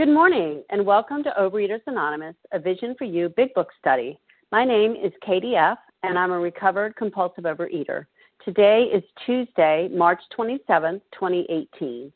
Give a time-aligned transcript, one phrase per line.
[0.00, 4.18] Good morning, and welcome to Overeaters Anonymous, a Vision for You Big Book Study.
[4.50, 8.06] My name is Katie F., and I'm a recovered compulsive overeater.
[8.44, 12.12] Today is Tuesday, March 27, 2018.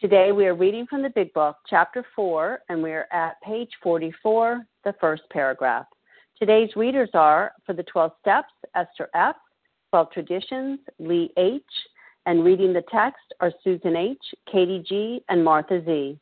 [0.00, 3.70] Today we are reading from the Big Book, Chapter 4, and we are at page
[3.84, 5.86] 44, the first paragraph.
[6.40, 9.36] Today's readers are, for the 12 Steps, Esther F.,
[9.90, 11.62] 12 Traditions, Lee H.,
[12.26, 14.18] and reading the text are Susan H.,
[14.50, 16.18] Katie G., and Martha Z.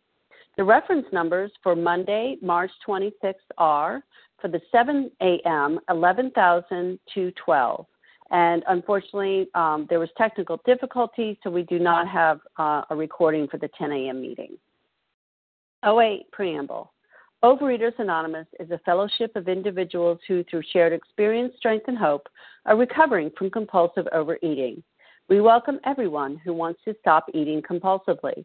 [0.57, 4.03] The reference numbers for Monday, March 26th are
[4.41, 7.87] for the 7 a.m., 11,212.
[8.31, 13.49] And unfortunately, um, there was technical difficulty, so we do not have uh, a recording
[13.49, 14.21] for the 10 a.m.
[14.21, 14.57] meeting.
[15.83, 16.93] OA Preamble.
[17.43, 22.29] Overeaters Anonymous is a fellowship of individuals who, through shared experience, strength, and hope,
[22.67, 24.83] are recovering from compulsive overeating.
[25.29, 28.45] We welcome everyone who wants to stop eating compulsively.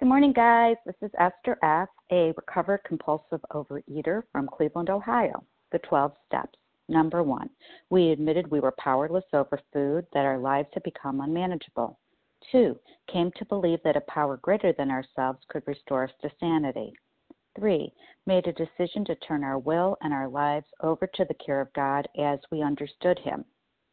[0.00, 0.76] Good morning, guys.
[0.86, 5.44] This is Esther F., a recovered compulsive overeater from Cleveland, Ohio.
[5.72, 6.58] The 12 steps.
[6.88, 7.50] Number one,
[7.90, 11.98] we admitted we were powerless over food, that our lives had become unmanageable.
[12.50, 12.78] Two,
[13.12, 16.94] came to believe that a power greater than ourselves could restore us to sanity.
[17.54, 17.92] Three,
[18.24, 21.70] made a decision to turn our will and our lives over to the care of
[21.74, 23.44] God as we understood Him.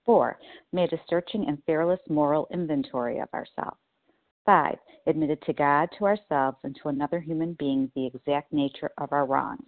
[0.05, 0.39] Four,
[0.71, 3.77] made a searching and fearless moral inventory of ourselves.
[4.47, 4.77] Five,
[5.07, 9.25] admitted to God, to ourselves, and to another human being the exact nature of our
[9.25, 9.67] wrongs.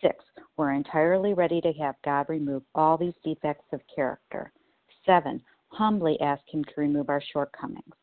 [0.00, 0.24] Six,
[0.56, 4.54] we're entirely ready to have God remove all these defects of character.
[5.04, 7.94] Seven, humbly ask Him to remove our shortcomings.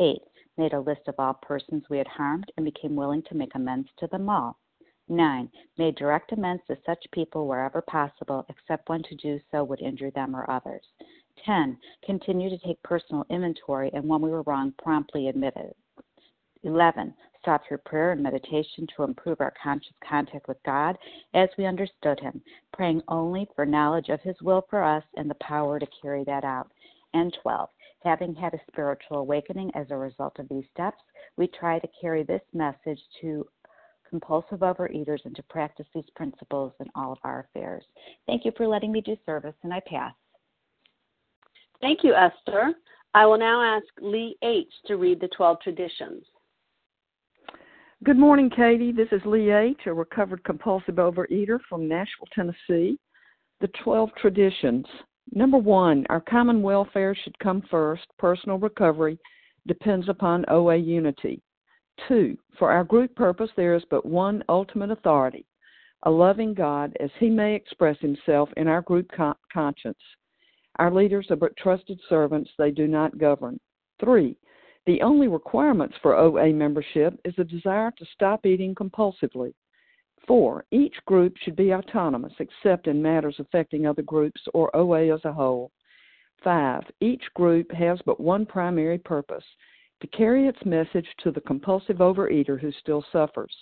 [0.00, 0.22] Eight,
[0.58, 3.90] made a list of all persons we had harmed and became willing to make amends
[3.98, 4.58] to them all.
[5.08, 5.48] 9.
[5.78, 10.10] Made direct amends to such people wherever possible, except when to do so would injure
[10.10, 10.84] them or others.
[11.44, 11.78] 10.
[12.04, 15.76] Continue to take personal inventory and when we were wrong, promptly admit it.
[16.62, 17.14] 11.
[17.44, 20.98] Sought through prayer and meditation to improve our conscious contact with God
[21.32, 22.42] as we understood Him,
[22.72, 26.44] praying only for knowledge of His will for us and the power to carry that
[26.44, 26.70] out.
[27.14, 27.68] And 12.
[28.04, 31.02] Having had a spiritual awakening as a result of these steps,
[31.36, 33.46] we try to carry this message to
[34.08, 37.84] compulsive overeaters and to practice these principles in all of our affairs.
[38.26, 40.12] Thank you for letting me do service, and I pass.
[41.80, 42.74] Thank you, Esther.
[43.14, 44.72] I will now ask Lee H.
[44.86, 46.24] to read the 12 traditions.
[48.04, 48.92] Good morning, Katie.
[48.92, 52.98] This is Lee H., a recovered compulsive overeater from Nashville, Tennessee.
[53.60, 54.86] The 12 traditions.
[55.32, 58.06] Number one, our common welfare should come first.
[58.18, 59.18] Personal recovery
[59.66, 61.42] depends upon OA unity.
[62.08, 65.46] Two, for our group purpose, there is but one ultimate authority
[66.04, 69.98] a loving God as he may express himself in our group con- conscience.
[70.80, 73.60] Our leaders are but trusted servants, they do not govern.
[74.02, 74.38] Three,
[74.86, 79.52] the only requirements for OA membership is a desire to stop eating compulsively.
[80.26, 85.22] Four, each group should be autonomous except in matters affecting other groups or OA as
[85.26, 85.70] a whole.
[86.42, 89.44] Five, each group has but one primary purpose
[90.00, 93.54] to carry its message to the compulsive overeater who still suffers.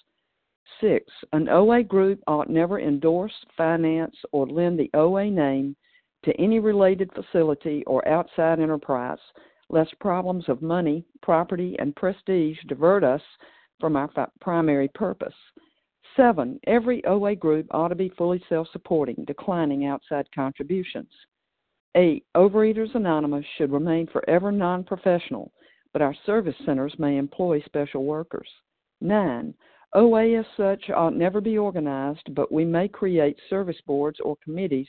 [0.80, 5.74] Six, an OA group ought never endorse, finance, or lend the OA name
[6.24, 9.18] to any related facility or outside enterprise,
[9.70, 13.22] lest problems of money, property, and prestige divert us
[13.80, 14.10] from our
[14.40, 15.34] primary purpose.
[16.16, 21.10] Seven, every OA group ought to be fully self supporting, declining outside contributions.
[21.94, 25.52] Eight, Overeaters Anonymous should remain forever non professional,
[25.92, 28.48] but our service centers may employ special workers.
[29.00, 29.54] Nine,
[29.94, 34.88] OA as such ought never be organized, but we may create service boards or committees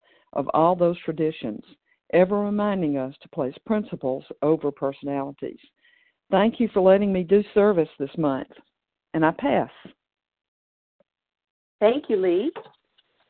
[0.33, 1.63] of all those traditions,
[2.13, 5.59] ever reminding us to place principles over personalities.
[6.29, 8.47] Thank you for letting me do service this month,
[9.13, 9.69] and I pass.
[11.79, 12.51] Thank you, Lee.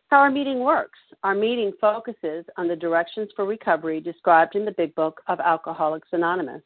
[0.09, 0.99] How our meeting works.
[1.23, 6.09] Our meeting focuses on the directions for recovery described in the Big Book of Alcoholics
[6.11, 6.61] Anonymous.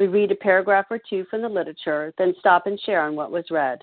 [0.00, 3.30] We read a paragraph or two from the literature, then stop and share on what
[3.30, 3.82] was read.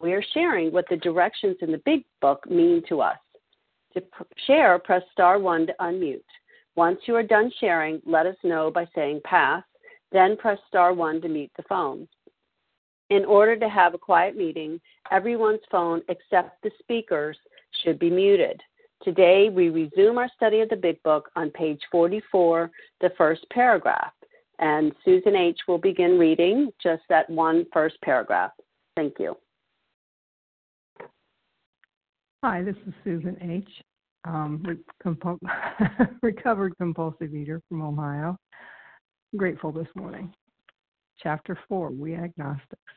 [0.00, 3.18] We are sharing what the directions in the big book mean to us.
[3.94, 4.02] To
[4.46, 6.20] share, press star 1 to unmute.
[6.74, 9.62] Once you are done sharing, let us know by saying pass,
[10.12, 12.06] then press star 1 to mute the phone.
[13.08, 17.38] In order to have a quiet meeting, everyone's phone except the speaker's
[17.82, 18.60] should be muted.
[19.02, 22.70] Today, we resume our study of the Big Book on page 44,
[23.00, 24.12] the first paragraph,
[24.58, 25.60] and Susan H.
[25.68, 28.52] will begin reading just that one first paragraph.
[28.96, 29.36] Thank you.
[32.44, 33.68] Hi, this is Susan H.,
[34.24, 34.62] um,
[36.22, 38.36] recovered compulsive eater from Ohio.
[39.36, 40.32] Grateful this morning.
[41.18, 42.92] Chapter 4 We Agnostics.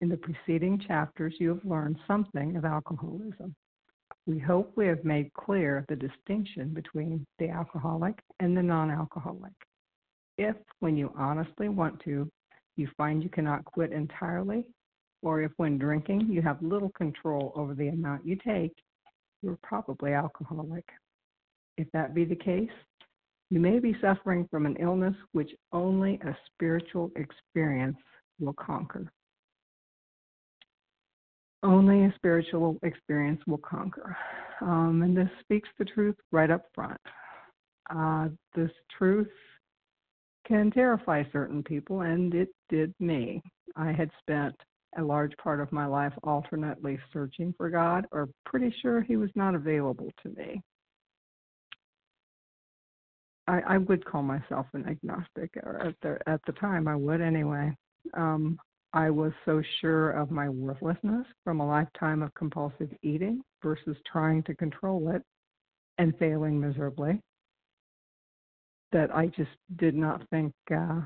[0.00, 3.54] In the preceding chapters, you have learned something of alcoholism.
[4.26, 9.52] We hope we have made clear the distinction between the alcoholic and the non alcoholic.
[10.38, 12.28] If, when you honestly want to,
[12.76, 14.64] you find you cannot quit entirely,
[15.24, 18.74] or if when drinking you have little control over the amount you take,
[19.42, 20.84] you're probably alcoholic.
[21.76, 22.68] If that be the case,
[23.50, 27.96] you may be suffering from an illness which only a spiritual experience
[28.38, 29.10] will conquer.
[31.62, 34.16] Only a spiritual experience will conquer.
[34.60, 37.00] Um, and this speaks the truth right up front.
[37.88, 39.28] Uh, this truth
[40.46, 43.42] can terrify certain people, and it did me.
[43.76, 44.54] I had spent
[44.98, 49.30] a large part of my life alternately searching for God or pretty sure He was
[49.34, 50.62] not available to me.
[53.46, 57.20] I, I would call myself an agnostic, or at the at the time I would
[57.20, 57.76] anyway.
[58.14, 58.58] Um,
[58.94, 64.44] I was so sure of my worthlessness from a lifetime of compulsive eating versus trying
[64.44, 65.22] to control it
[65.98, 67.20] and failing miserably
[68.92, 71.00] that I just did not think uh,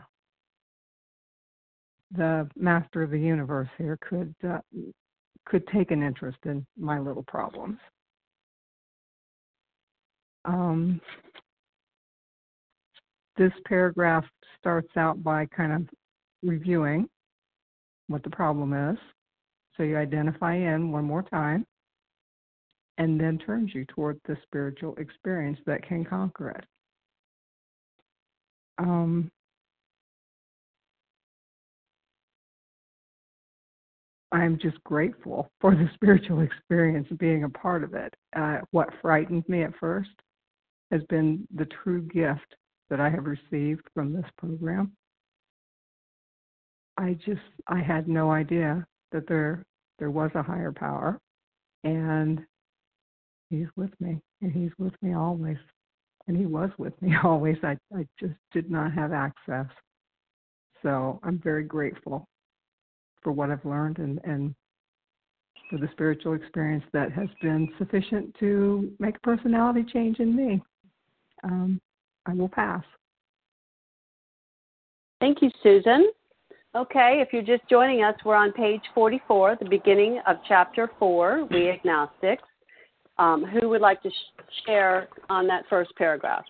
[2.12, 4.60] the master of the universe here could uh,
[5.44, 7.78] could take an interest in my little problems.
[10.44, 11.00] Um,
[13.36, 14.24] this paragraph
[14.58, 15.88] starts out by kind of
[16.42, 17.08] reviewing
[18.08, 18.98] what the problem is.
[19.76, 21.64] So you identify in one more time
[22.98, 26.64] and then turns you toward the spiritual experience that can conquer it.
[28.78, 29.30] Um,
[34.32, 38.14] I'm just grateful for the spiritual experience being a part of it.
[38.36, 40.10] Uh, what frightened me at first
[40.90, 42.54] has been the true gift
[42.90, 44.92] that I have received from this program.
[46.96, 49.64] I just I had no idea that there
[49.98, 51.18] there was a higher power
[51.84, 52.40] and
[53.50, 55.58] he's with me and he's with me always
[56.26, 59.66] and he was with me always I I just did not have access
[60.82, 62.26] so I'm very grateful
[63.22, 64.54] for what I've learned and, and
[65.70, 70.62] for the spiritual experience that has been sufficient to make a personality change in me.
[71.44, 71.80] Um,
[72.26, 72.84] I will pass.
[75.20, 76.10] Thank you, Susan.
[76.76, 81.48] Okay, if you're just joining us, we're on page 44, the beginning of chapter 4,
[81.50, 82.42] We Agnostics.
[83.18, 86.44] Um, who would like to sh- share on that first paragraph?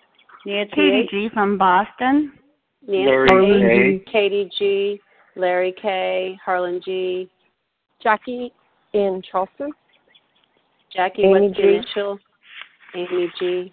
[0.44, 1.28] Nancy Katie G.
[1.32, 2.32] from Boston.
[2.86, 4.12] Nancy Larry G.
[4.12, 5.00] Katie G.
[5.36, 7.28] Larry K., Harlan G.
[8.02, 8.52] Jackie
[8.92, 9.72] in Charleston.
[10.94, 11.80] Jackie, Amy what's G.
[11.94, 12.18] the?
[12.94, 13.72] Amy G.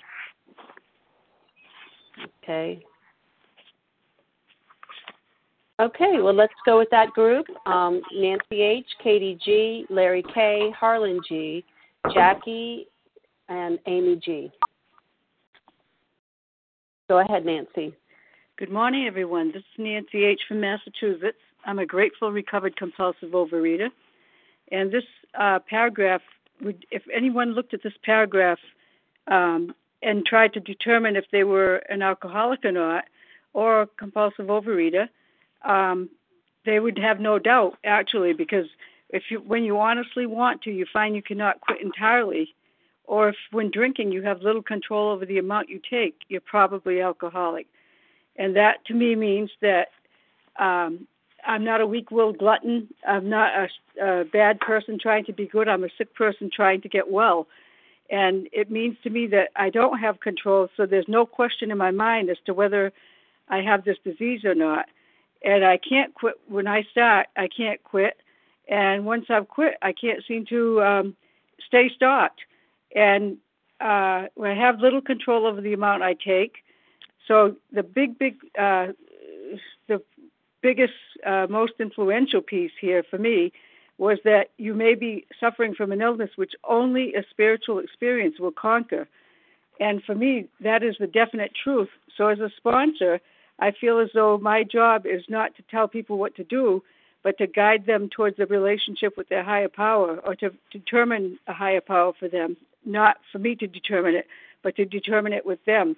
[2.44, 2.84] Okay.
[5.80, 7.46] Okay, well, let's go with that group.
[7.66, 11.66] Um, Nancy H., Katie G., Larry K., Harlan G.,
[12.14, 12.88] Jackie,
[13.50, 14.52] and Amy G.
[17.10, 17.94] Go ahead, Nancy.
[18.58, 19.48] Good morning, everyone.
[19.48, 20.40] This is Nancy H.
[20.48, 21.38] from Massachusetts.
[21.66, 23.90] I'm a grateful, recovered compulsive overeater.
[24.72, 25.04] And this
[25.38, 26.22] uh, paragraph,
[26.62, 28.60] would, if anyone looked at this paragraph
[29.28, 33.06] um, and tried to determine if they were an alcoholic or not,
[33.54, 35.08] or a compulsive overeater,
[35.64, 36.10] um,
[36.66, 38.66] they would have no doubt, actually, because
[39.10, 42.54] if you, when you honestly want to, you find you cannot quit entirely,
[43.06, 47.02] or if when drinking you have little control over the amount you take, you're probably
[47.02, 47.68] alcoholic.
[48.36, 49.90] And that to me means that
[50.60, 51.08] um,
[51.46, 52.88] I'm not a weak willed glutton.
[53.08, 55.68] I'm not a, a bad person trying to be good.
[55.68, 57.48] I'm a sick person trying to get well.
[58.10, 61.78] And it means to me that I don't have control, so there's no question in
[61.78, 62.92] my mind as to whether
[63.50, 64.86] I have this disease or not.
[65.44, 68.18] And I can't quit when I start, I can't quit.
[68.68, 71.16] And once I've quit, I can't seem to um,
[71.68, 72.42] stay stopped.
[72.96, 73.38] And
[73.82, 76.58] uh, I have little control over the amount I take.
[77.28, 78.88] So the big, big, uh,
[80.66, 80.94] biggest,
[81.24, 83.54] uh, most influential piece here for me
[84.00, 88.52] was that you may be suffering from an illness which only a spiritual experience will
[88.52, 89.08] conquer.
[89.80, 91.90] And for me, that is the definite truth.
[92.18, 93.22] So as a sponsor,
[93.60, 96.82] I feel as though my job is not to tell people what to do,
[97.22, 101.54] but to guide them towards a relationship with their higher power or to determine a
[101.54, 104.26] higher power for them, not for me to determine it,
[104.64, 105.96] but to determine it with them.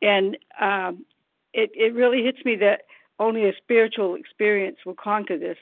[0.00, 1.04] And um,
[1.52, 2.82] it, it really hits me that
[3.22, 5.58] only a spiritual experience will conquer this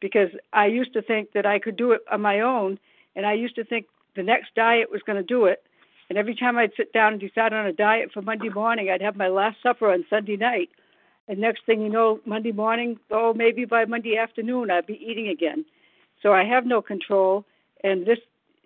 [0.00, 2.78] because I used to think that I could do it on my own,
[3.14, 5.62] and I used to think the next diet was going to do it.
[6.08, 9.02] And every time I'd sit down and decide on a diet for Monday morning, I'd
[9.02, 10.70] have my last supper on Sunday night.
[11.28, 15.28] And next thing you know, Monday morning, oh, maybe by Monday afternoon, I'd be eating
[15.28, 15.64] again.
[16.22, 17.44] So I have no control,
[17.82, 18.18] and this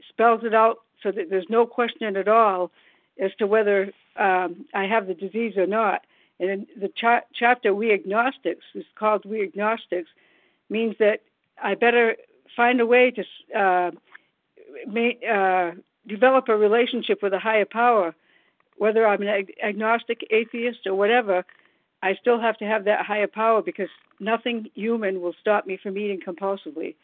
[0.09, 2.71] spells it out so that there's no question at all
[3.19, 6.03] as to whether um, I have the disease or not.
[6.41, 10.09] And in the cha- chapter We Agnostics is called We Agnostics,
[10.71, 11.21] means that
[11.63, 12.17] I better
[12.57, 13.23] find a way to
[13.57, 13.91] uh,
[14.87, 15.73] ma- uh,
[16.07, 18.15] develop a relationship with a higher power,
[18.79, 21.45] whether I'm an ag- agnostic, atheist, or whatever.
[22.03, 25.99] I still have to have that higher power because nothing human will stop me from
[25.99, 26.95] eating compulsively.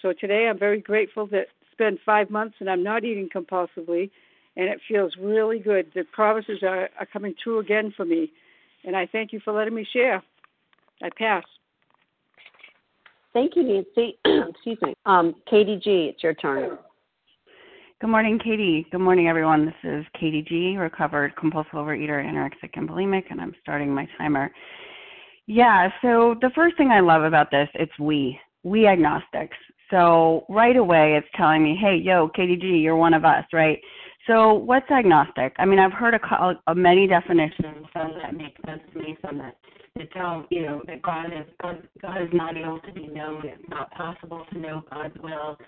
[0.00, 4.10] So today I'm very grateful that it's been five months and I'm not eating compulsively,
[4.56, 5.92] and it feels really good.
[5.94, 8.32] The promises are, are coming true again for me,
[8.84, 10.22] and I thank you for letting me share.
[11.02, 11.44] I pass.
[13.32, 14.18] Thank you, Nancy.
[14.24, 14.94] Excuse me.
[15.06, 16.78] Um, Katie G., it's your turn.
[18.00, 18.86] Good morning, Katie.
[18.90, 19.66] Good morning, everyone.
[19.66, 24.50] This is Katie G., recovered compulsive overeater, anorexic, and bulimic, and I'm starting my timer.
[25.46, 29.56] Yeah, so the first thing I love about this, it's we, we agnostics.
[29.90, 33.78] So right away, it's telling me, hey, yo, Katie G., you're one of us, right?
[34.30, 35.54] So what's agnostic?
[35.58, 39.38] I mean, I've heard a, a many definitions, some that make sense to me, some
[39.38, 39.56] that
[39.96, 43.44] that don't, you know, that God is God, God is not able to be known.
[43.44, 45.58] It's not possible to know God's will.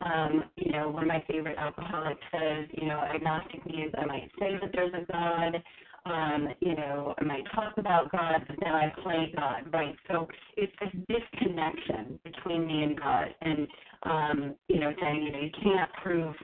[0.00, 4.30] Um, you know, one of my favorite alcoholics says, you know, agnostic means I might
[4.38, 5.62] say that there's a God,
[6.04, 9.96] um, you know, I might talk about God, but then I play God, right?
[10.10, 10.28] So
[10.58, 13.66] it's this disconnection between me and God, and
[14.02, 16.34] um, you know, saying, you know, you can't prove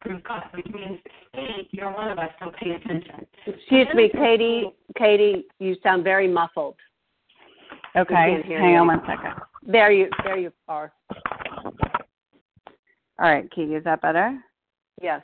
[0.00, 0.98] prove God, which means,
[1.32, 3.26] hey, you're one of us, so pay attention.
[3.46, 4.70] Excuse me, Katie.
[4.96, 6.76] Katie, you sound very muffled.
[7.96, 8.78] Okay, hang you.
[8.78, 9.34] on one second.
[9.66, 10.92] There you, there you are.
[13.20, 14.38] All right, Katie, is that better?
[15.02, 15.22] Yes.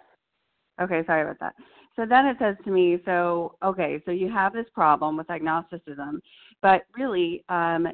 [0.80, 1.54] Okay, sorry about that.
[1.96, 6.20] So then it says to me, so okay, so you have this problem with agnosticism,
[6.60, 7.86] but really, um,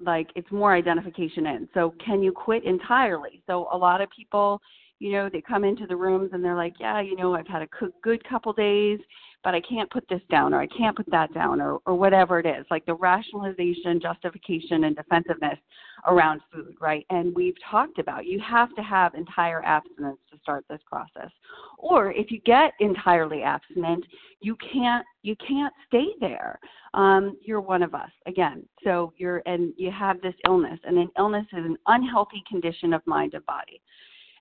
[0.00, 1.68] like it's more identification in.
[1.74, 3.42] So can you quit entirely?
[3.46, 4.60] So a lot of people,
[5.04, 7.60] you know, they come into the rooms and they're like, yeah, you know, I've had
[7.60, 7.68] a
[8.02, 8.98] good couple days,
[9.44, 12.38] but I can't put this down or I can't put that down or, or whatever
[12.38, 15.58] it is, like the rationalization, justification, and defensiveness
[16.06, 17.04] around food, right?
[17.10, 21.30] And we've talked about you have to have entire abstinence to start this process.
[21.76, 24.06] Or if you get entirely abstinent,
[24.40, 26.58] you can't you can't stay there.
[26.94, 28.66] Um, you're one of us again.
[28.82, 33.02] So you're and you have this illness, and an illness is an unhealthy condition of
[33.06, 33.82] mind and body.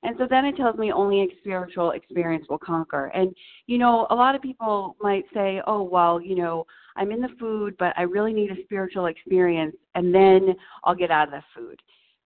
[0.03, 3.05] And so then it tells me only a spiritual experience will conquer.
[3.07, 3.33] And,
[3.67, 7.29] you know, a lot of people might say, oh, well, you know, I'm in the
[7.39, 11.43] food, but I really need a spiritual experience, and then I'll get out of the
[11.55, 11.81] food.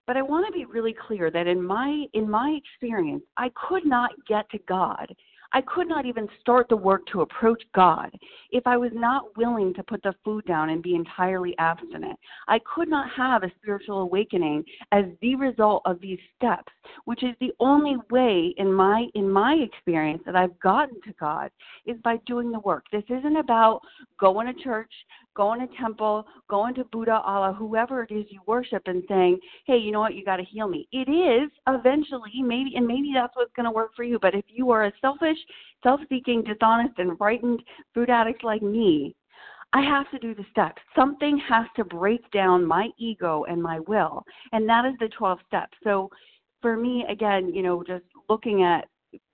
[0.06, 3.84] But I want to be really clear that in my in my experience, I could
[3.84, 5.14] not get to God
[5.52, 8.10] I could not even start the work to approach God
[8.50, 12.18] if I was not willing to put the food down and be entirely abstinent.
[12.48, 16.72] I could not have a spiritual awakening as the result of these steps,
[17.06, 21.50] which is the only way in my in my experience that I've gotten to God
[21.86, 22.84] is by doing the work.
[22.92, 23.80] This isn't about
[24.20, 24.92] going to church,
[25.38, 29.78] going to temple, going to Buddha, Allah, whoever it is you worship, and saying, "Hey,
[29.78, 30.14] you know what?
[30.14, 33.70] You got to heal me." It is eventually, maybe, and maybe that's what's going to
[33.70, 34.18] work for you.
[34.20, 35.38] But if you are a selfish,
[35.84, 37.62] self-seeking, dishonest, and frightened
[37.94, 39.14] food addict like me,
[39.72, 40.82] I have to do the steps.
[40.96, 45.38] Something has to break down my ego and my will, and that is the 12
[45.46, 45.78] steps.
[45.84, 46.10] So,
[46.60, 48.88] for me, again, you know, just looking at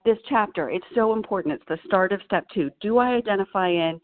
[0.04, 1.54] this chapter, it's so important.
[1.54, 2.70] It's the start of step two.
[2.82, 3.98] Do I identify in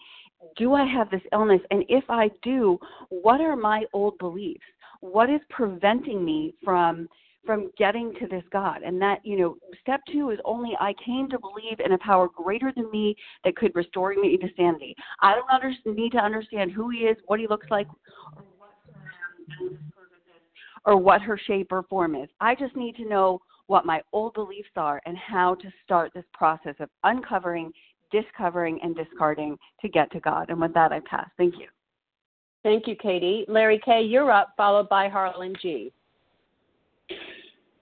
[0.57, 1.61] do I have this illness?
[1.71, 2.79] And if I do,
[3.09, 4.65] what are my old beliefs?
[5.01, 7.09] What is preventing me from
[7.47, 8.83] from getting to this God?
[8.83, 12.29] And that, you know, step two is only I came to believe in a power
[12.29, 14.95] greater than me that could restore me to sanity.
[15.21, 17.87] I don't under, need to understand who he is, what he looks like,
[20.85, 22.29] or what her shape or form is.
[22.41, 26.25] I just need to know what my old beliefs are and how to start this
[26.35, 27.73] process of uncovering
[28.11, 30.51] discovering and discarding to get to God.
[30.51, 31.29] And with that, I pass.
[31.37, 31.67] Thank you.
[32.63, 33.45] Thank you, Katie.
[33.49, 35.93] Larry K., you're up, followed by Harlan G.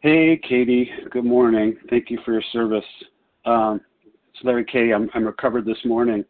[0.01, 0.89] Hey, Katie.
[1.11, 1.77] Good morning.
[1.91, 2.85] Thank you for your service.
[3.45, 3.81] Um,
[4.33, 4.93] it's Larry K.
[4.93, 6.25] I'm, I'm recovered this morning.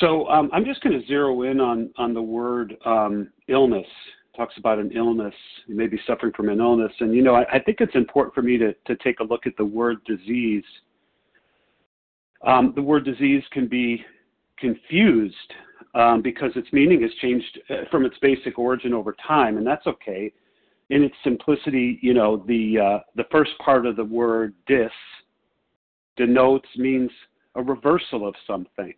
[0.00, 3.86] So um, I'm just going to zero in on on the word um, illness.
[3.86, 5.34] It talks about an illness.
[5.66, 8.34] You may be suffering from an illness, and you know I, I think it's important
[8.34, 10.64] for me to to take a look at the word disease
[12.46, 14.04] um, the word disease can be
[14.58, 15.34] confused
[15.94, 19.86] um, because its meaning has changed uh, from its basic origin over time, and that's
[19.86, 20.32] okay.
[20.90, 24.90] In its simplicity, you know, the uh, the first part of the word dis
[26.16, 27.10] denotes means
[27.54, 28.94] a reversal of something.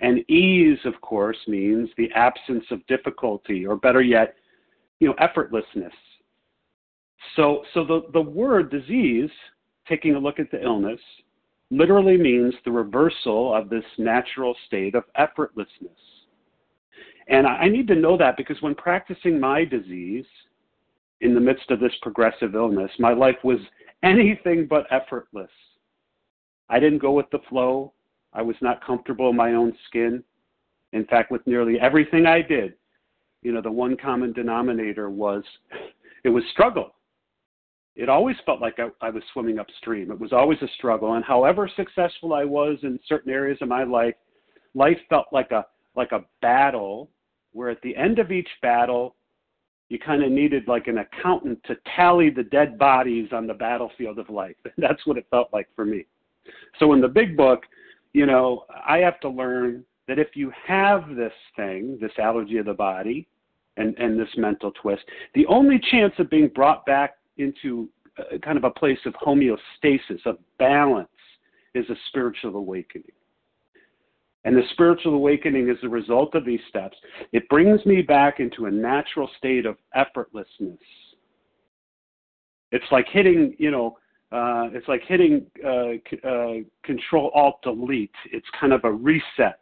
[0.00, 4.36] And ease, of course, means the absence of difficulty, or better yet,
[5.00, 5.90] you know, effortlessness.
[7.34, 9.30] So, so the, the word disease,
[9.88, 11.00] taking a look at the illness,
[11.70, 15.90] literally means the reversal of this natural state of effortlessness.
[17.28, 20.24] And I need to know that because when practicing my disease
[21.20, 23.58] in the midst of this progressive illness, my life was
[24.02, 25.50] anything but effortless.
[26.70, 27.92] I didn't go with the flow.
[28.32, 30.22] I was not comfortable in my own skin.
[30.92, 32.74] In fact, with nearly everything I did,
[33.42, 35.42] you know, the one common denominator was
[36.24, 36.94] it was struggle
[37.98, 40.12] it always felt like I, I was swimming upstream.
[40.12, 43.82] It was always a struggle, and however successful I was in certain areas of my
[43.82, 44.14] life,
[44.74, 47.10] life felt like a like a battle.
[47.52, 49.16] Where at the end of each battle,
[49.88, 54.18] you kind of needed like an accountant to tally the dead bodies on the battlefield
[54.20, 54.54] of life.
[54.78, 56.06] That's what it felt like for me.
[56.78, 57.64] So in the big book,
[58.12, 62.66] you know, I have to learn that if you have this thing, this allergy of
[62.66, 63.26] the body,
[63.76, 65.02] and, and this mental twist,
[65.34, 67.88] the only chance of being brought back into
[68.32, 71.08] a, kind of a place of homeostasis, of balance,
[71.74, 73.12] is a spiritual awakening.
[74.44, 76.96] And the spiritual awakening is the result of these steps.
[77.32, 80.78] It brings me back into a natural state of effortlessness.
[82.70, 83.98] It's like hitting, you know,
[84.30, 88.10] uh, it's like hitting uh, uh, Control Alt Delete.
[88.30, 89.60] It's kind of a reset.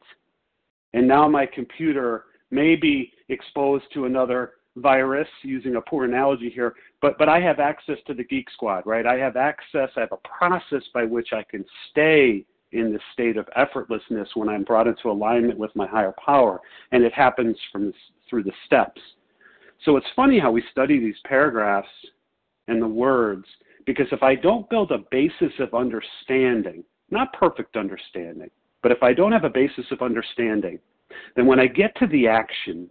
[0.93, 6.75] And now my computer may be exposed to another virus, using a poor analogy here,
[7.01, 9.07] but but I have access to the Geek Squad, right?
[9.07, 9.91] I have access.
[9.97, 14.49] I have a process by which I can stay in this state of effortlessness when
[14.49, 16.61] I'm brought into alignment with my higher power,
[16.93, 17.93] and it happens from
[18.29, 19.01] through the steps.
[19.85, 21.89] So it's funny how we study these paragraphs
[22.69, 23.47] and the words
[23.87, 28.51] because if I don't build a basis of understanding, not perfect understanding,
[28.83, 30.79] but if I don't have a basis of understanding,
[31.37, 32.91] then when I get to the actions,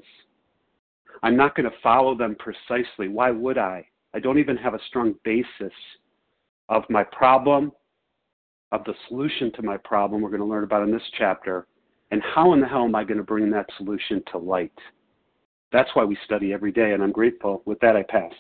[1.24, 3.08] I'm not going to follow them precisely.
[3.08, 3.88] Why would I?
[4.14, 5.74] I don't even have a strong basis
[6.70, 7.72] of my problem,
[8.72, 11.68] of the solution to my problem we're going to learn about in this chapter,
[12.12, 14.72] and how in the hell am I going to bring that solution to light?
[15.72, 17.62] That's why we study every day, and I'm grateful.
[17.66, 18.32] With that, I pass.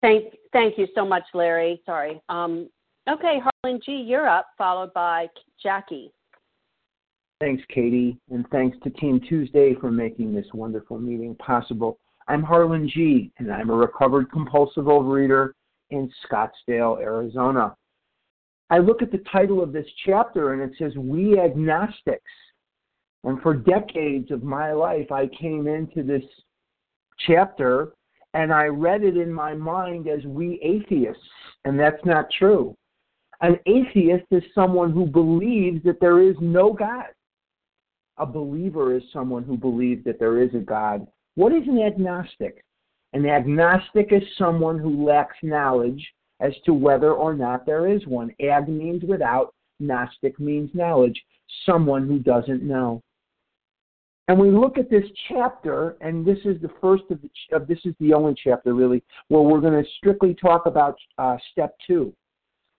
[0.00, 1.80] Thank, thank you so much, Larry.
[1.86, 2.20] Sorry.
[2.28, 2.68] Um,
[3.08, 5.28] okay, Harlan G., you're up, followed by
[5.62, 6.12] Jackie.
[7.40, 11.98] Thanks, Katie, and thanks to Team Tuesday for making this wonderful meeting possible.
[12.28, 15.50] I'm Harlan G., and I'm a recovered compulsive overeater
[15.90, 17.74] in Scottsdale, Arizona.
[18.70, 22.22] I look at the title of this chapter and it says, We Agnostics.
[23.24, 26.24] And for decades of my life, I came into this
[27.26, 27.92] chapter
[28.34, 31.22] and I read it in my mind as we atheists,
[31.64, 32.74] and that's not true.
[33.42, 37.06] An atheist is someone who believes that there is no God.
[38.18, 41.06] A believer is someone who believes that there is a God.
[41.34, 42.64] What is an agnostic?
[43.14, 46.06] An agnostic is someone who lacks knowledge
[46.38, 48.32] as to whether or not there is one.
[48.40, 51.20] Ag means without, Gnostic means knowledge,
[51.66, 53.02] someone who doesn't know.
[54.28, 57.80] And we look at this chapter, and this is the first of the, uh, this
[57.84, 62.14] is the only chapter really, where we're going to strictly talk about uh, step two.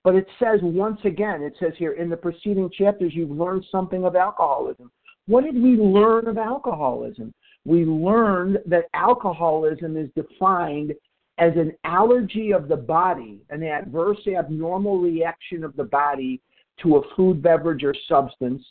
[0.04, 4.04] But it says once again, it says here, in the preceding chapters, you've learned something
[4.04, 4.92] of alcoholism.
[5.28, 7.34] What did we learn of alcoholism?
[7.66, 10.94] We learned that alcoholism is defined
[11.38, 16.42] as an allergy of the body, an adverse abnormal reaction of the body
[16.82, 18.64] to a food, beverage, or substance,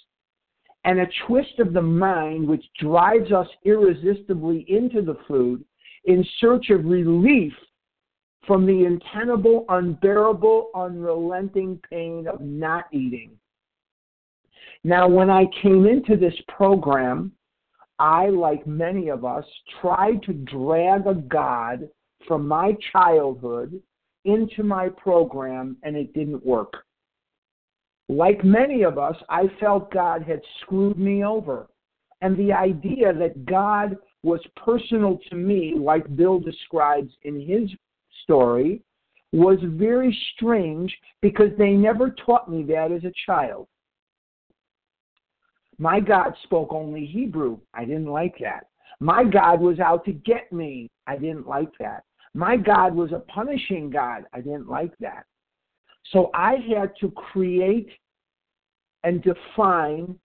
[0.84, 5.64] and a twist of the mind which drives us irresistibly into the food
[6.04, 7.52] in search of relief
[8.46, 13.32] from the untenable, unbearable, unrelenting pain of not eating.
[14.84, 17.32] Now, when I came into this program,
[17.98, 19.44] I, like many of us,
[19.80, 21.88] tried to drag a God
[22.26, 23.80] from my childhood
[24.24, 26.84] into my program, and it didn't work.
[28.08, 31.68] Like many of us, I felt God had screwed me over.
[32.20, 37.70] And the idea that God was personal to me, like Bill describes in his
[38.22, 38.82] story,
[39.32, 43.66] was very strange because they never taught me that as a child.
[45.78, 47.58] My God spoke only Hebrew.
[47.74, 48.66] I didn't like that.
[49.00, 50.90] My God was out to get me.
[51.06, 52.04] I didn't like that.
[52.34, 54.24] My God was a punishing God.
[54.32, 55.24] I didn't like that.
[56.12, 57.88] So I had to create
[59.04, 60.18] and define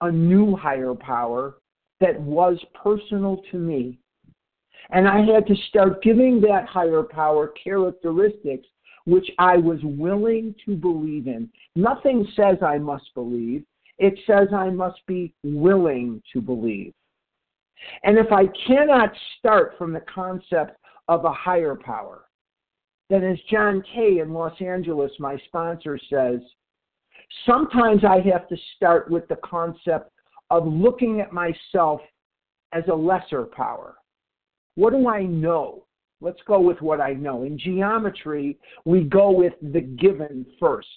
[0.00, 1.56] a new higher power
[2.00, 3.98] that was personal to me.
[4.90, 8.66] And I had to start giving that higher power characteristics
[9.04, 11.48] which I was willing to believe in.
[11.76, 13.64] Nothing says I must believe,
[13.98, 16.92] it says I must be willing to believe.
[18.02, 20.76] And if I cannot start from the concept
[21.08, 22.24] of a higher power,
[23.08, 26.40] then as John Kay in Los Angeles, my sponsor, says,
[27.44, 30.10] Sometimes I have to start with the concept
[30.50, 32.00] of looking at myself
[32.72, 33.96] as a lesser power.
[34.76, 35.84] What do I know?
[36.20, 37.42] Let's go with what I know.
[37.42, 40.88] In geometry, we go with the given first.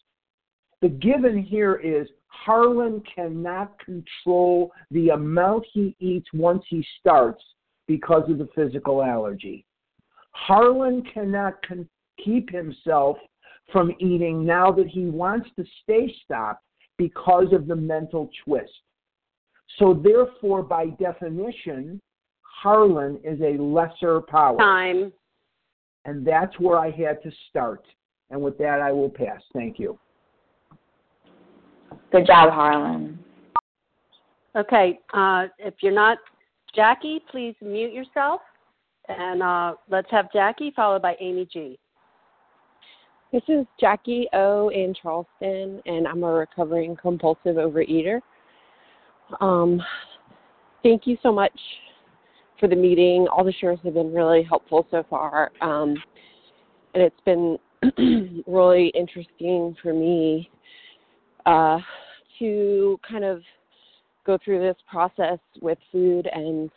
[0.82, 7.44] The given here is Harlan cannot control the amount he eats once he starts
[7.88, 9.66] because of the physical allergy.
[10.32, 11.90] Harlan cannot con-
[12.24, 13.18] keep himself
[13.72, 16.64] from eating now that he wants to stay stopped
[16.98, 18.72] because of the mental twist.
[19.78, 22.00] So, therefore, by definition,
[22.62, 24.58] Harlan is a lesser power.
[24.58, 25.14] Time.
[26.06, 27.86] And that's where I had to start.
[28.30, 29.42] And with that, I will pass.
[29.54, 29.98] Thank you.
[32.12, 33.20] Good job, Harlan.
[34.56, 36.18] Okay, uh, if you're not
[36.76, 38.42] Jackie, please mute yourself.
[39.08, 41.80] And uh, let's have Jackie followed by Amy G.
[43.32, 48.22] This is Jackie O in Charleston, and I'm a recovering compulsive overeater.
[49.40, 49.82] Um,
[50.84, 51.54] thank you so much
[52.60, 53.28] for the meeting.
[53.28, 55.96] All the shares have been really helpful so far, um,
[56.94, 57.58] and it's been
[58.48, 60.50] really interesting for me
[61.46, 61.80] uh,
[62.40, 63.42] to kind of
[64.26, 66.70] go through this process with food and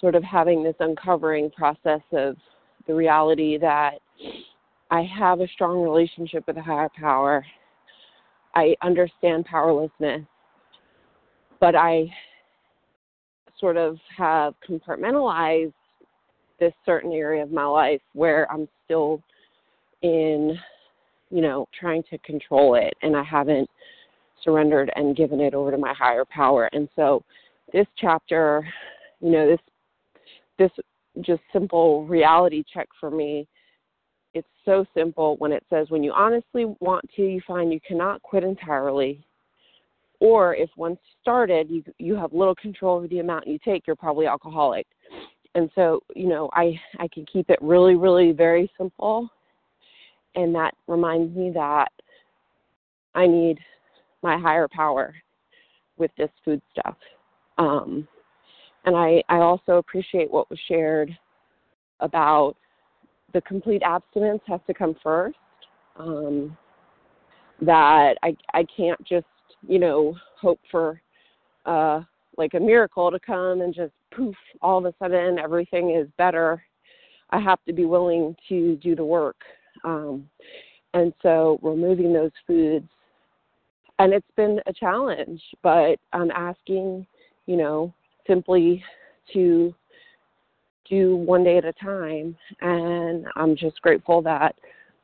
[0.00, 2.36] sort of having this uncovering process of
[2.86, 3.98] the reality that
[4.90, 7.44] I have a strong relationship with a higher power.
[8.54, 10.22] I understand powerlessness,
[11.60, 12.10] but I
[13.60, 15.72] sort of have compartmentalized
[16.58, 19.22] this certain area of my life where I'm still
[20.02, 20.58] in,
[21.30, 23.68] you know, trying to control it and I haven't
[24.42, 26.68] surrendered and given it over to my higher power.
[26.72, 27.22] And so
[27.72, 28.66] this chapter,
[29.20, 29.60] you know, this
[30.58, 30.70] this
[31.22, 33.46] just simple reality check for me
[34.34, 38.22] it's so simple when it says when you honestly want to, you find you cannot
[38.22, 39.24] quit entirely.
[40.20, 43.96] Or if once started, you you have little control over the amount you take, you're
[43.96, 44.86] probably alcoholic.
[45.54, 49.28] And so, you know, I I can keep it really, really very simple,
[50.36, 51.88] and that reminds me that
[53.14, 53.58] I need
[54.22, 55.14] my higher power
[55.96, 56.96] with this food stuff.
[57.58, 58.06] Um,
[58.84, 61.16] and I I also appreciate what was shared
[62.00, 62.56] about
[63.32, 65.36] the complete abstinence has to come first.
[65.96, 66.56] Um,
[67.62, 69.26] that I I can't just
[69.66, 71.00] you know hope for
[71.66, 72.02] uh,
[72.36, 76.62] like a miracle to come and just poof all of a sudden everything is better.
[77.30, 79.36] I have to be willing to do the work.
[79.84, 80.28] Um,
[80.94, 82.88] and so removing those foods,
[83.98, 87.06] and it's been a challenge, but I'm asking,
[87.46, 87.94] you know,
[88.26, 88.82] simply
[89.32, 89.74] to
[90.88, 92.36] do one day at a time.
[92.60, 94.56] And I'm just grateful that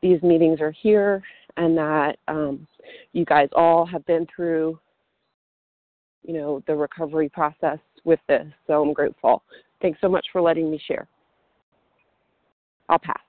[0.02, 1.22] these meetings are here
[1.56, 2.66] and that um,
[3.12, 4.78] you guys all have been through,
[6.22, 8.46] you know, the recovery process with this.
[8.66, 9.42] So I'm grateful.
[9.82, 11.08] Thanks so much for letting me share.
[12.88, 13.20] I'll pass.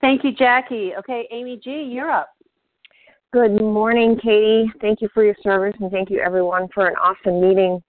[0.00, 0.92] Thank you, Jackie.
[0.98, 2.30] Okay, Amy G., you're up.
[3.32, 4.70] Good morning, Katie.
[4.80, 7.82] Thank you for your service and thank you everyone for an awesome meeting.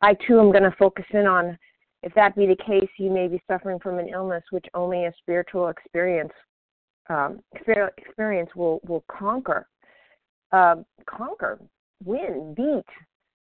[0.00, 1.58] I too am going to focus in on
[2.02, 5.12] if that be the case, you may be suffering from an illness which only a
[5.20, 6.32] spiritual experience
[7.08, 7.40] um,
[7.98, 9.66] experience will will conquer,
[10.52, 11.58] uh, conquer,
[12.04, 12.84] win, beat.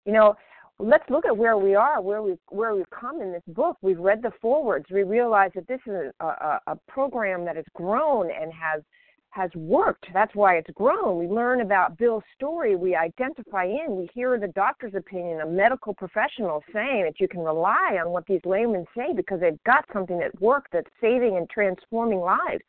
[0.05, 0.35] You know,
[0.77, 3.77] let's look at where we are, where we where we've come in this book.
[3.81, 4.85] We've read the forewords.
[4.91, 8.83] We realize that this is a, a, a program that has grown and has
[9.35, 10.07] has worked.
[10.13, 11.19] That's why it's grown.
[11.19, 12.77] We learn about Bill's story.
[12.77, 13.97] We identify in.
[13.97, 18.25] We hear the doctor's opinion, a medical professional saying that you can rely on what
[18.27, 22.63] these laymen say because they've got something that works that's saving and transforming lives.